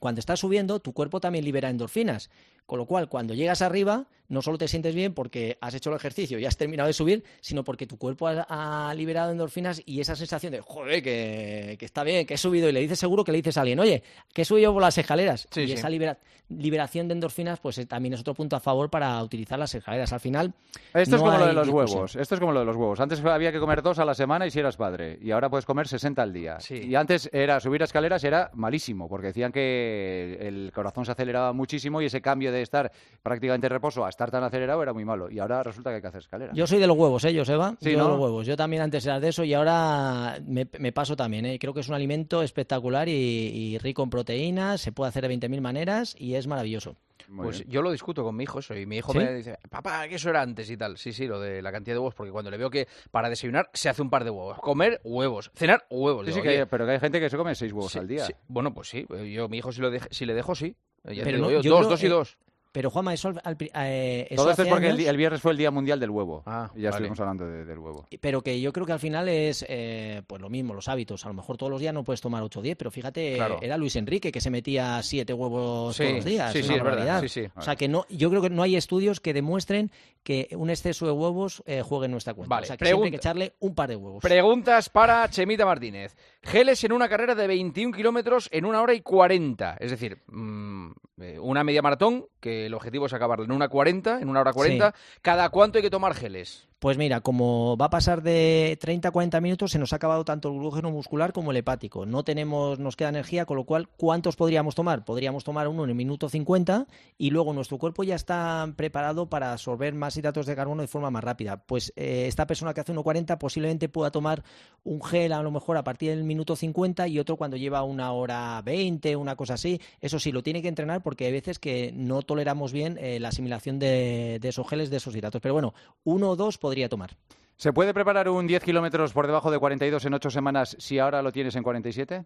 Cuando 0.01 0.21
estás 0.21 0.41
subiendo, 0.41 0.81
tu 0.81 0.93
cuerpo 0.93 1.21
también 1.21 1.45
libera 1.45 1.69
endorfinas. 1.69 2.31
Con 2.67 2.79
lo 2.79 2.87
cual, 2.87 3.09
cuando 3.09 3.35
llegas 3.35 3.61
arriba, 3.63 4.07
no 4.29 4.41
solo 4.41 4.57
te 4.57 4.67
sientes 4.67 4.95
bien 4.95 5.13
porque 5.13 5.59
has 5.61 5.75
hecho 5.75 5.91
el 5.91 5.97
ejercicio 5.97 6.39
y 6.39 6.47
has 6.47 6.57
terminado 6.57 6.87
de 6.87 6.95
subir, 6.95 7.23
sino 7.43 7.65
porque 7.65 7.87
tu 7.87 7.99
cuerpo 7.99 8.29
ha, 8.29 8.47
ha 8.89 8.95
liberado 8.95 9.31
endorfinas 9.31 9.83
y 9.85 10.01
esa 10.01 10.17
sensación 10.17 10.53
de, 10.53 10.61
joder, 10.63 11.03
que, 11.03 11.77
que 11.79 11.85
está 11.85 12.03
bien, 12.03 12.25
que 12.27 12.35
he 12.35 12.39
subido. 12.39 12.69
Y 12.69 12.73
le 12.73 12.81
dices 12.81 12.99
seguro 12.99 13.25
que 13.25 13.33
le 13.33 13.39
dices 13.39 13.59
a 13.59 13.61
alguien, 13.61 13.79
oye, 13.81 14.03
que 14.33 14.43
he 14.43 14.45
subido 14.47 14.73
por 14.73 14.81
las 14.81 14.97
escaleras. 14.97 15.47
Sí, 15.51 15.63
y 15.63 15.67
sí. 15.67 15.73
esa 15.75 15.91
libera- 15.91 16.19
liberación 16.49 17.09
de 17.09 17.15
endorfinas, 17.15 17.61
pues 17.61 17.79
eh, 17.79 17.87
también 17.87 18.13
es 18.15 18.21
otro 18.21 18.35
punto 18.35 18.57
a 18.57 18.61
favor 18.61 18.91
para 18.91 19.23
utilizar 19.23 19.59
las 19.59 19.75
escaleras. 19.75 20.13
Al 20.13 20.21
final, 20.21 20.53
Esto 20.95 21.17
es 21.17 21.23
como 21.23 21.37
lo 21.39 21.47
de 21.47 21.53
los 21.53 21.67
discusión. 21.67 21.97
huevos. 21.99 22.17
Esto 22.17 22.35
es 22.35 22.41
como 22.41 22.53
lo 22.53 22.61
de 22.61 22.67
los 22.67 22.77
huevos. 22.77 23.01
Antes 23.01 23.23
había 23.25 23.53
que 23.53 23.59
comer 23.61 23.83
dos 23.83 23.99
a 23.99 24.05
la 24.05 24.15
semana 24.15 24.47
y 24.47 24.51
si 24.51 24.59
eras 24.61 24.77
padre. 24.77 25.19
Y 25.23 25.31
ahora 25.31 25.49
puedes 25.51 25.65
comer 25.67 25.89
60 25.89 26.23
al 26.23 26.33
día. 26.33 26.61
Sí. 26.61 26.75
Y 26.77 26.95
antes 26.95 27.29
era 27.33 27.59
subir 27.61 27.83
escaleras 27.83 28.23
era 28.25 28.51
malísimo, 28.55 29.09
porque 29.09 29.29
decían 29.29 29.51
que 29.53 30.39
el 30.41 30.73
corazón 30.75 31.05
se 31.07 31.13
aceleraba 31.13 31.53
muchísimo 31.53 32.01
y 32.03 32.07
ese 32.07 32.21
cambio 32.21 32.52
de 32.53 32.63
estar 32.63 32.93
prácticamente 33.23 33.67
en 33.67 33.73
reposo 33.73 34.05
a 34.05 34.09
estar 34.09 34.31
tan 34.31 34.45
acelerado 34.45 34.83
era 34.83 34.93
muy 34.93 35.05
malo. 35.05 35.31
Y 35.31 35.39
ahora 35.41 35.63
resulta 35.63 35.91
que 35.91 35.97
hay 35.97 36.03
que 36.03 36.09
hacer 36.09 36.21
escaleras. 36.21 36.57
Yo 36.57 36.67
soy 36.67 36.79
de 36.79 36.87
los 36.87 36.97
huevos, 36.97 37.25
¿eh, 37.25 37.37
Joseba? 37.37 37.75
Sí, 37.81 37.91
Yo 37.93 37.99
¿no? 37.99 38.05
de 38.05 38.11
los 38.11 38.21
huevos. 38.21 38.47
Yo 38.47 38.57
también 38.57 38.83
antes 38.83 39.05
era 39.07 39.19
de 39.19 39.29
eso 39.29 39.43
y 39.45 39.55
ahora 39.55 40.39
me, 40.47 40.69
me 40.79 40.93
paso 40.93 41.17
también, 41.17 41.47
¿eh? 41.47 41.59
Creo 41.59 41.75
que 41.75 41.81
es 41.81 41.89
un 41.89 41.95
alimento 41.95 42.43
espectacular 42.43 43.09
y, 43.09 43.13
y 43.13 43.79
rico 43.79 44.03
en 44.03 44.11
proteínas, 44.11 44.81
se 44.81 44.93
puede 44.93 45.09
hacer 45.09 45.23
de 45.27 45.29
20.000 45.37 45.61
maneras 45.61 46.15
y 46.19 46.35
es 46.35 46.47
maravilloso. 46.47 46.97
Muy 47.29 47.45
Pues 47.45 47.59
bien. 47.61 47.71
yo 47.71 47.83
lo 47.83 47.93
discuto 47.93 48.25
con 48.25 48.35
mi 48.37 48.43
hijo 48.45 48.59
eso 48.59 48.75
y 48.77 48.85
mi 48.85 48.97
hijo 48.99 49.13
¿Sí? 49.13 49.19
me 49.19 49.33
dice, 49.33 49.57
papá, 49.71 50.07
que 50.09 50.17
eso 50.17 50.29
era 50.29 50.43
antes 50.43 50.69
y 50.69 50.77
tal. 50.77 50.99
Sí, 50.99 51.13
sí, 51.13 51.27
lo 51.27 51.41
de 51.41 51.63
la 51.63 51.71
cantidad 51.71 51.95
de 51.95 52.01
huevos, 52.01 52.15
porque 52.15 52.33
cuando 52.33 52.51
le 52.51 52.57
veo 52.59 52.69
que 52.69 52.89
para 53.13 53.31
desayunar 53.31 53.71
se 53.73 53.89
hace 53.89 54.03
un 54.03 54.11
par 54.11 54.25
de 54.25 54.31
huevos, 54.31 54.59
comer 54.59 55.01
huevos, 55.05 55.51
cenar 55.55 55.87
huevos. 55.89 56.27
Sí, 56.27 56.33
Digo, 56.33 56.37
sí, 56.39 56.43
que 56.43 56.49
"Oye, 56.49 56.61
hay- 56.61 56.67
pero 56.67 56.85
que 56.85 56.93
hay 56.93 57.01
gente 57.01 57.21
que 57.21 57.31
se 57.31 57.37
come 57.37 57.55
seis 57.55 57.73
huevos 57.73 57.93
sí, 57.93 57.99
al 58.01 58.09
día. 58.09 58.27
sí". 58.27 58.35
Bueno, 58.49 58.75
pues 58.75 58.89
sí, 58.89 59.07
yo 59.33 59.49
mi 59.49 59.59
hijo 59.59 59.71
si, 59.73 59.81
lo 59.81 59.91
dej- 59.93 60.09
si 60.11 60.27
le 60.27 60.35
dejo, 60.35 60.55
sí. 60.55 60.77
Ya 61.05 61.11
te 61.11 61.23
Pero 61.25 61.37
digo 61.39 61.47
no, 61.49 61.51
yo, 61.53 61.61
yo 61.63 61.71
dos, 61.73 61.79
creo, 61.81 61.91
dos 61.91 62.03
y 62.03 62.07
eh, 62.07 62.09
dos. 62.11 62.39
Pero 62.75 62.89
Juanma, 62.89 63.13
eso, 63.13 63.29
al- 63.45 63.57
eh, 63.61 64.27
eso 64.31 64.43
Todo 64.45 64.51
esto 64.53 64.63
es 64.63 64.69
porque 64.71 64.87
el, 64.87 64.93
años- 64.93 64.99
di- 64.99 65.07
el 65.07 65.17
viernes 65.19 65.43
fue 65.43 65.53
el 65.53 65.59
Día 65.59 65.71
Mundial 65.71 66.01
del 66.01 66.09
Huevo. 66.09 66.43
Ah, 66.47 66.71
y 66.75 66.81
ya 66.81 66.89
vale. 66.89 67.05
estuvimos 67.05 67.21
hablando 67.21 67.45
de- 67.47 67.67
del 67.67 67.79
huevo. 67.79 68.07
Pero 68.19 68.41
que 68.41 68.59
yo 68.63 68.73
creo 68.73 68.87
que 68.87 68.93
al 68.95 68.99
final 68.99 69.29
es 69.29 69.63
eh, 69.69 70.23
pues 70.27 70.41
lo 70.41 70.49
mismo, 70.49 70.73
los 70.73 70.89
hábitos. 70.89 71.27
A 71.27 71.29
lo 71.29 71.35
mejor 71.35 71.59
todos 71.59 71.69
los 71.69 71.83
días 71.83 71.93
no 71.93 72.03
puedes 72.03 72.23
tomar 72.23 72.43
8 72.43 72.61
o 72.61 72.63
10, 72.63 72.77
pero 72.79 72.91
fíjate, 72.91 73.35
Claro. 73.35 73.59
era 73.61 73.77
Luis 73.77 73.95
Enrique 73.97 74.33
que 74.33 74.41
se 74.41 74.49
metía 74.49 75.03
7 75.03 75.35
huevos 75.35 75.95
Sí, 75.97 76.03
todos 76.03 76.17
los 76.17 76.25
días. 76.25 76.51
sí, 76.55 76.61
es 76.61 76.67
sí, 76.67 76.73
es 76.73 76.83
verdad, 76.83 77.21
sí, 77.21 77.29
sí. 77.29 77.45
O 77.55 77.61
sea 77.61 77.77
que 77.77 77.89
no, 77.89 78.07
yo 78.09 78.31
creo 78.31 78.41
que 78.41 78.49
no 78.49 78.63
hay 78.63 78.77
estudios 78.77 79.21
que 79.21 79.35
demuestren 79.35 79.91
que 80.23 80.49
un 80.57 80.71
exceso 80.71 81.05
de 81.05 81.13
huevos 81.13 81.63
eh, 81.67 81.83
juegue 81.83 82.07
en 82.07 82.13
nuestra 82.13 82.33
cuenta. 82.33 82.55
Vale, 82.55 82.65
o 82.65 82.69
sea 82.69 82.79
que 82.79 82.87
siempre 82.87 83.05
hay 83.07 83.11
que 83.11 83.17
echarle 83.19 83.53
un 83.61 83.75
par 83.75 83.91
de 83.91 83.97
huevos. 83.97 84.23
Preguntas 84.23 84.89
para 84.89 85.29
Chemita 85.29 85.67
Martínez. 85.67 86.17
Geles 86.43 86.83
en 86.83 86.93
una 86.93 87.09
carrera 87.09 87.35
de 87.35 87.47
21 87.47 87.97
kilómetros 87.97 88.49
en 88.53 88.65
una 88.65 88.83
hora 88.83 88.95
y 88.95 89.01
40. 89.01 89.77
Es 89.79 89.91
decir, 89.91 90.19
mm, 90.27 90.91
eh, 91.21 91.39
una 91.39 91.63
media 91.63 91.83
maratón, 91.83 92.27
que 92.41 92.67
el 92.67 92.75
objetivo 92.75 93.07
es 93.07 93.13
acabarla 93.13 93.45
en 93.45 93.53
una 93.53 93.69
40, 93.69 94.21
en 94.21 94.29
una 94.29 94.41
hora 94.41 94.53
40. 94.53 94.93
¿Cada 95.23 95.49
cuánto 95.51 95.79
hay 95.79 95.83
que 95.83 95.91
tomar 95.91 96.15
geles? 96.15 96.69
Pues 96.83 96.99
mira, 96.99 97.21
como 97.21 97.77
va 97.77 97.87
a 97.87 97.91
pasar 97.91 98.25
de 98.25 98.77
30 98.81 99.07
a 99.07 99.13
40 99.13 99.41
minutos, 99.41 99.71
se 99.71 99.79
nos 99.79 99.93
ha 99.93 99.97
acabado 99.97 100.25
tanto 100.25 100.49
el 100.49 100.59
glucógeno 100.59 100.91
muscular 100.91 101.33
como 101.33 101.53
el 101.53 101.57
hepático. 101.59 102.07
No 102.07 102.25
tenemos, 102.25 102.81
nos 102.81 102.97
queda 102.97 103.09
energía, 103.09 103.47
con 103.47 103.57
lo 103.57 103.63
cual, 103.63 103.89
¿cuántos 103.97 104.35
podríamos 104.35 104.75
tomar? 104.75 105.05
Podríamos 105.05 105.45
tomar 105.45 105.69
uno 105.69 105.85
en 105.85 105.91
el 105.91 105.95
minuto 105.95 106.29
50 106.29 106.89
y 107.19 107.31
luego 107.31 107.53
nuestro 107.53 107.79
cuerpo 107.79 108.03
ya 108.03 108.17
está 108.17 108.69
preparado 108.75 109.31
para 109.31 109.53
absorber 109.53 109.95
más 109.95 110.17
hidratos 110.17 110.45
de 110.45 110.57
carbono 110.57 110.83
de 110.83 110.89
forma 110.89 111.09
más 111.13 111.23
rápida. 111.23 111.59
Pues 111.59 111.93
eh, 111.95 112.25
esta 112.27 112.49
persona 112.49 112.75
que 112.75 112.81
hace 112.81 112.93
1,40 112.93 113.39
posiblemente 113.39 113.89
pueda 113.89 114.11
tomar 114.11 114.43
un 114.83 115.01
gel 115.05 115.35
a 115.35 115.43
lo 115.45 115.53
mejor 115.53 115.77
a 115.77 115.85
partir 115.85 116.11
del 116.11 116.25
minuto 116.25 116.57
50 116.57 117.07
y 117.07 117.21
otro 117.21 117.37
cuando 117.37 117.57
lleva 117.57 117.85
una 117.85 118.11
hora 118.11 118.61
20, 118.63 119.15
una 119.15 119.37
cosa 119.37 119.55
así. 119.55 119.81
Eso 120.01 120.19
sí, 120.19 120.33
lo 120.33 120.43
tiene 120.43 120.63
que 120.63 120.69
entrenar 120.69 121.01
porque 121.01 121.27
hay 121.27 121.33
veces 121.33 121.61
que 121.61 121.93
no 121.95 122.23
toleramos 122.23 122.73
bien 122.73 122.99
eh, 123.01 123.21
la 123.21 123.29
asimilación 123.29 123.79
de, 123.79 124.41
de 124.41 124.49
esos 124.49 124.69
geles, 124.69 124.91
de 124.91 124.97
esos 124.97 125.15
hidratos. 125.15 125.41
Pero 125.41 125.55
bueno, 125.55 125.75
uno 126.03 126.31
o 126.31 126.35
dos 126.35 126.59
podría 126.73 126.89
tomar. 126.89 127.19
¿Se 127.59 127.71
puede 127.71 127.93
preparar 127.93 128.31
un 128.31 128.47
10 128.47 128.65
kilómetros 128.65 129.13
por 129.13 129.27
debajo 129.27 129.51
de 129.51 129.59
42 129.59 130.07
en 130.07 130.15
8 130.15 130.31
semanas 130.31 130.75
si 130.79 130.99
ahora 130.99 131.21
lo 131.21 131.31
tienes 131.31 131.55
en 131.55 131.63
47? 131.63 132.25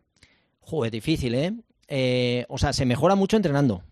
Joder, 0.61 0.93
difícil, 0.93 1.35
¿eh? 1.35 1.53
Eh, 1.89 2.47
O 2.49 2.57
sea, 2.57 2.73
se 2.73 2.87
mejora 2.87 3.17
mucho 3.17 3.37
entrenando. 3.37 3.83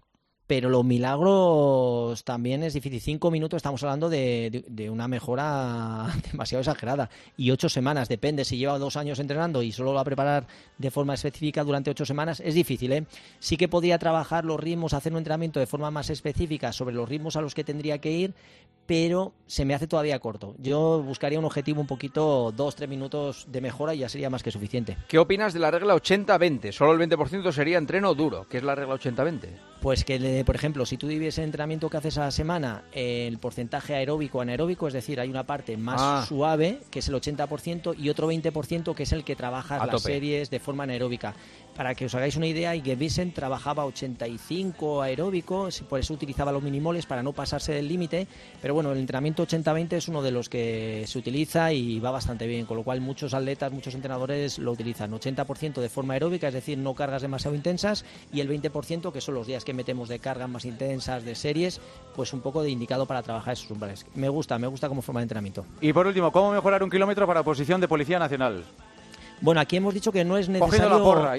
Pero 0.46 0.68
los 0.68 0.84
milagros 0.84 2.22
también 2.24 2.62
es 2.62 2.74
difícil. 2.74 3.00
Cinco 3.00 3.30
minutos 3.30 3.56
estamos 3.58 3.82
hablando 3.82 4.10
de, 4.10 4.50
de- 4.50 4.64
de 4.68 4.90
una 4.90 5.08
mejora 5.08 6.06
demasiado 6.32 6.60
exagerada. 6.60 7.08
Y 7.36 7.50
ocho 7.50 7.68
semanas, 7.68 8.08
depende. 8.08 8.44
Si 8.44 8.58
lleva 8.58 8.78
dos 8.78 8.96
años 8.96 9.18
entrenando 9.18 9.62
y 9.62 9.72
solo 9.72 9.90
lo 9.90 9.94
va 9.96 10.00
a 10.02 10.04
preparar 10.04 10.46
de 10.76 10.90
forma 10.90 11.14
específica 11.14 11.64
durante 11.64 11.90
ocho 11.90 12.04
semanas, 12.04 12.40
es 12.44 12.54
difícil, 12.54 12.92
¿eh? 12.92 13.06
Sí 13.38 13.56
que 13.56 13.68
podría 13.68 13.98
trabajar 13.98 14.44
los 14.44 14.60
ritmos, 14.60 14.92
hacer 14.92 15.12
un 15.12 15.18
entrenamiento 15.18 15.60
de 15.60 15.66
forma 15.66 15.90
más 15.90 16.10
específica 16.10 16.72
sobre 16.72 16.94
los 16.94 17.08
ritmos 17.08 17.36
a 17.36 17.40
los 17.40 17.54
que 17.54 17.64
tendría 17.64 17.98
que 17.98 18.10
ir, 18.12 18.34
pero 18.86 19.32
se 19.46 19.64
me 19.64 19.74
hace 19.74 19.86
todavía 19.86 20.18
corto. 20.18 20.54
Yo 20.58 21.02
buscaría 21.02 21.38
un 21.38 21.46
objetivo 21.46 21.80
un 21.80 21.86
poquito, 21.86 22.52
dos, 22.54 22.74
tres 22.76 22.88
minutos 22.90 23.46
de 23.50 23.62
mejora 23.62 23.94
y 23.94 23.98
ya 24.00 24.08
sería 24.10 24.28
más 24.28 24.42
que 24.42 24.50
suficiente. 24.50 24.98
¿Qué 25.08 25.18
opinas 25.18 25.54
de 25.54 25.60
la 25.60 25.70
regla 25.70 25.94
80-20? 25.94 26.70
Solo 26.72 26.92
el 26.92 27.08
20% 27.08 27.50
sería 27.52 27.78
entreno 27.78 28.14
duro. 28.14 28.46
¿Qué 28.50 28.58
es 28.58 28.62
la 28.62 28.74
regla 28.74 28.94
80-20? 28.96 29.40
Pues 29.80 30.04
que, 30.04 30.18
le- 30.18 30.33
por 30.44 30.56
ejemplo, 30.56 30.86
si 30.86 30.96
tú 30.96 31.06
divides 31.06 31.36
el 31.38 31.44
entrenamiento 31.44 31.90
que 31.90 31.98
haces 31.98 32.16
a 32.16 32.22
la 32.22 32.30
semana, 32.30 32.84
el 32.92 33.38
porcentaje 33.38 33.94
aeróbico 33.94 34.40
anaeróbico, 34.40 34.88
es 34.88 34.94
decir, 34.94 35.20
hay 35.20 35.28
una 35.28 35.44
parte 35.44 35.76
más 35.76 36.00
Ah. 36.02 36.24
suave, 36.26 36.80
que 36.90 37.00
es 37.00 37.08
el 37.08 37.14
80%, 37.14 37.92
y 37.92 38.08
otro 38.08 38.26
20% 38.26 38.94
que 38.94 39.02
es 39.02 39.12
el 39.12 39.22
que 39.22 39.36
trabajas 39.36 39.80
las 39.86 40.02
series 40.14 40.48
de 40.50 40.60
forma 40.60 40.84
anaeróbica. 40.84 41.34
Para 41.76 41.96
que 41.96 42.06
os 42.06 42.14
hagáis 42.14 42.36
una 42.36 42.46
idea, 42.46 42.76
Ingebrigtsen 42.76 43.32
trabajaba 43.32 43.84
85 43.84 45.02
aeróbico, 45.02 45.68
por 45.88 45.98
eso 45.98 46.14
utilizaba 46.14 46.52
los 46.52 46.62
minimoles 46.62 47.04
para 47.04 47.22
no 47.22 47.32
pasarse 47.32 47.72
del 47.72 47.88
límite, 47.88 48.28
pero 48.62 48.74
bueno, 48.74 48.92
el 48.92 48.98
entrenamiento 48.98 49.44
80-20 49.44 49.94
es 49.94 50.06
uno 50.06 50.22
de 50.22 50.30
los 50.30 50.48
que 50.48 51.04
se 51.08 51.18
utiliza 51.18 51.72
y 51.72 51.98
va 51.98 52.12
bastante 52.12 52.46
bien, 52.46 52.64
con 52.64 52.76
lo 52.76 52.84
cual 52.84 53.00
muchos 53.00 53.34
atletas, 53.34 53.72
muchos 53.72 53.94
entrenadores 53.96 54.60
lo 54.60 54.70
utilizan. 54.70 55.10
80% 55.10 55.80
de 55.80 55.88
forma 55.88 56.14
aeróbica, 56.14 56.46
es 56.46 56.54
decir, 56.54 56.78
no 56.78 56.94
cargas 56.94 57.22
demasiado 57.22 57.56
intensas, 57.56 58.04
y 58.32 58.40
el 58.40 58.48
20% 58.48 59.12
que 59.12 59.20
son 59.20 59.34
los 59.34 59.48
días 59.48 59.64
que 59.64 59.74
metemos 59.74 60.08
de 60.08 60.20
cargas 60.20 60.48
más 60.48 60.64
intensas, 60.64 61.24
de 61.24 61.34
series, 61.34 61.80
pues 62.14 62.32
un 62.32 62.40
poco 62.40 62.62
de 62.62 62.70
indicado 62.70 63.06
para 63.06 63.22
trabajar 63.24 63.54
esos 63.54 63.70
umbrales. 63.72 64.06
Me 64.14 64.28
gusta, 64.28 64.60
me 64.60 64.68
gusta 64.68 64.88
como 64.88 65.02
forma 65.02 65.20
de 65.20 65.24
entrenamiento. 65.24 65.66
Y 65.80 65.92
por 65.92 66.06
último, 66.06 66.30
¿cómo 66.30 66.52
mejorar 66.52 66.84
un 66.84 66.90
kilómetro 66.90 67.26
para 67.26 67.42
posición 67.42 67.80
de 67.80 67.88
Policía 67.88 68.20
Nacional? 68.20 68.64
Bueno, 69.40 69.60
aquí 69.60 69.76
hemos 69.76 69.92
dicho 69.92 70.12
que 70.12 70.24
no 70.24 70.38
es 70.38 70.48
necesario. 70.48 70.88
La 70.88 70.98
porra 70.98 71.34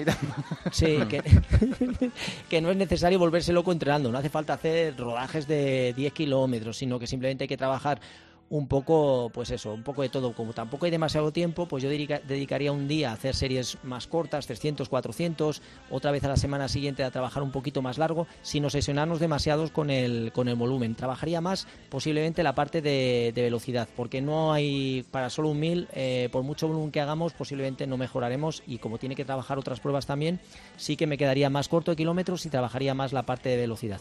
Sí, 0.70 0.98
que... 1.08 1.22
que, 2.48 2.60
no 2.60 2.70
es 2.70 2.76
necesario 2.76 3.18
volverse 3.18 3.52
loco 3.52 3.72
entrenando. 3.72 4.12
No 4.12 4.18
hace 4.18 4.30
falta 4.30 4.54
hacer 4.54 4.96
rodajes 4.96 5.48
de 5.48 5.92
10 5.96 6.12
kilómetros, 6.12 6.76
sino 6.76 6.98
que 6.98 7.06
simplemente 7.06 7.44
hay 7.44 7.48
que 7.48 7.56
trabajar 7.56 8.00
un 8.48 8.68
poco, 8.68 9.30
pues 9.32 9.50
eso, 9.50 9.72
un 9.72 9.82
poco 9.82 10.02
de 10.02 10.08
todo. 10.08 10.32
Como 10.32 10.52
tampoco 10.52 10.84
hay 10.84 10.90
demasiado 10.90 11.32
tiempo, 11.32 11.66
pues 11.66 11.82
yo 11.82 11.88
dedicaría 11.88 12.72
un 12.72 12.88
día 12.88 13.10
a 13.10 13.14
hacer 13.14 13.34
series 13.34 13.78
más 13.82 14.06
cortas, 14.06 14.46
300, 14.46 14.88
400, 14.88 15.62
otra 15.90 16.10
vez 16.10 16.24
a 16.24 16.28
la 16.28 16.36
semana 16.36 16.68
siguiente 16.68 17.02
a 17.04 17.10
trabajar 17.10 17.42
un 17.42 17.50
poquito 17.50 17.82
más 17.82 17.98
largo, 17.98 18.26
sin 18.42 18.64
obsesionarnos 18.64 19.20
demasiados 19.20 19.70
con 19.70 19.90
el, 19.90 20.32
con 20.32 20.48
el 20.48 20.54
volumen. 20.56 20.94
Trabajaría 20.94 21.40
más 21.40 21.66
posiblemente 21.88 22.42
la 22.42 22.54
parte 22.54 22.82
de, 22.82 23.32
velocidad, 23.34 23.88
porque 23.96 24.20
no 24.20 24.52
hay, 24.52 25.04
para 25.10 25.30
solo 25.30 25.50
un 25.50 25.60
mil, 25.60 25.88
eh, 25.92 26.28
por 26.32 26.42
mucho 26.42 26.68
volumen 26.68 26.90
que 26.90 27.00
hagamos, 27.00 27.32
posiblemente 27.32 27.86
no 27.86 27.96
mejoraremos 27.96 28.62
y 28.66 28.78
como 28.78 28.98
tiene 28.98 29.14
que 29.14 29.24
trabajar 29.24 29.58
otras 29.58 29.80
pruebas 29.80 30.06
también, 30.06 30.40
sí 30.76 30.96
que 30.96 31.06
me 31.06 31.18
quedaría 31.18 31.50
más 31.50 31.68
corto 31.68 31.92
de 31.92 31.96
kilómetros 31.96 32.44
y 32.46 32.50
trabajaría 32.50 32.94
más 32.94 33.12
la 33.12 33.24
parte 33.24 33.48
de 33.48 33.56
velocidad. 33.56 34.00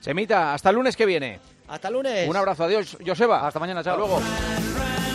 Semita, 0.00 0.54
hasta 0.54 0.70
el 0.70 0.76
lunes 0.76 0.96
que 0.96 1.06
viene. 1.06 1.40
Hasta 1.68 1.90
lunes. 1.90 2.28
Un 2.28 2.36
abrazo, 2.36 2.64
adiós, 2.64 2.96
Joseba. 3.04 3.46
Hasta 3.46 3.58
mañana, 3.58 3.82
chao. 3.82 3.94
Hasta 3.94 4.06
luego. 4.06 5.05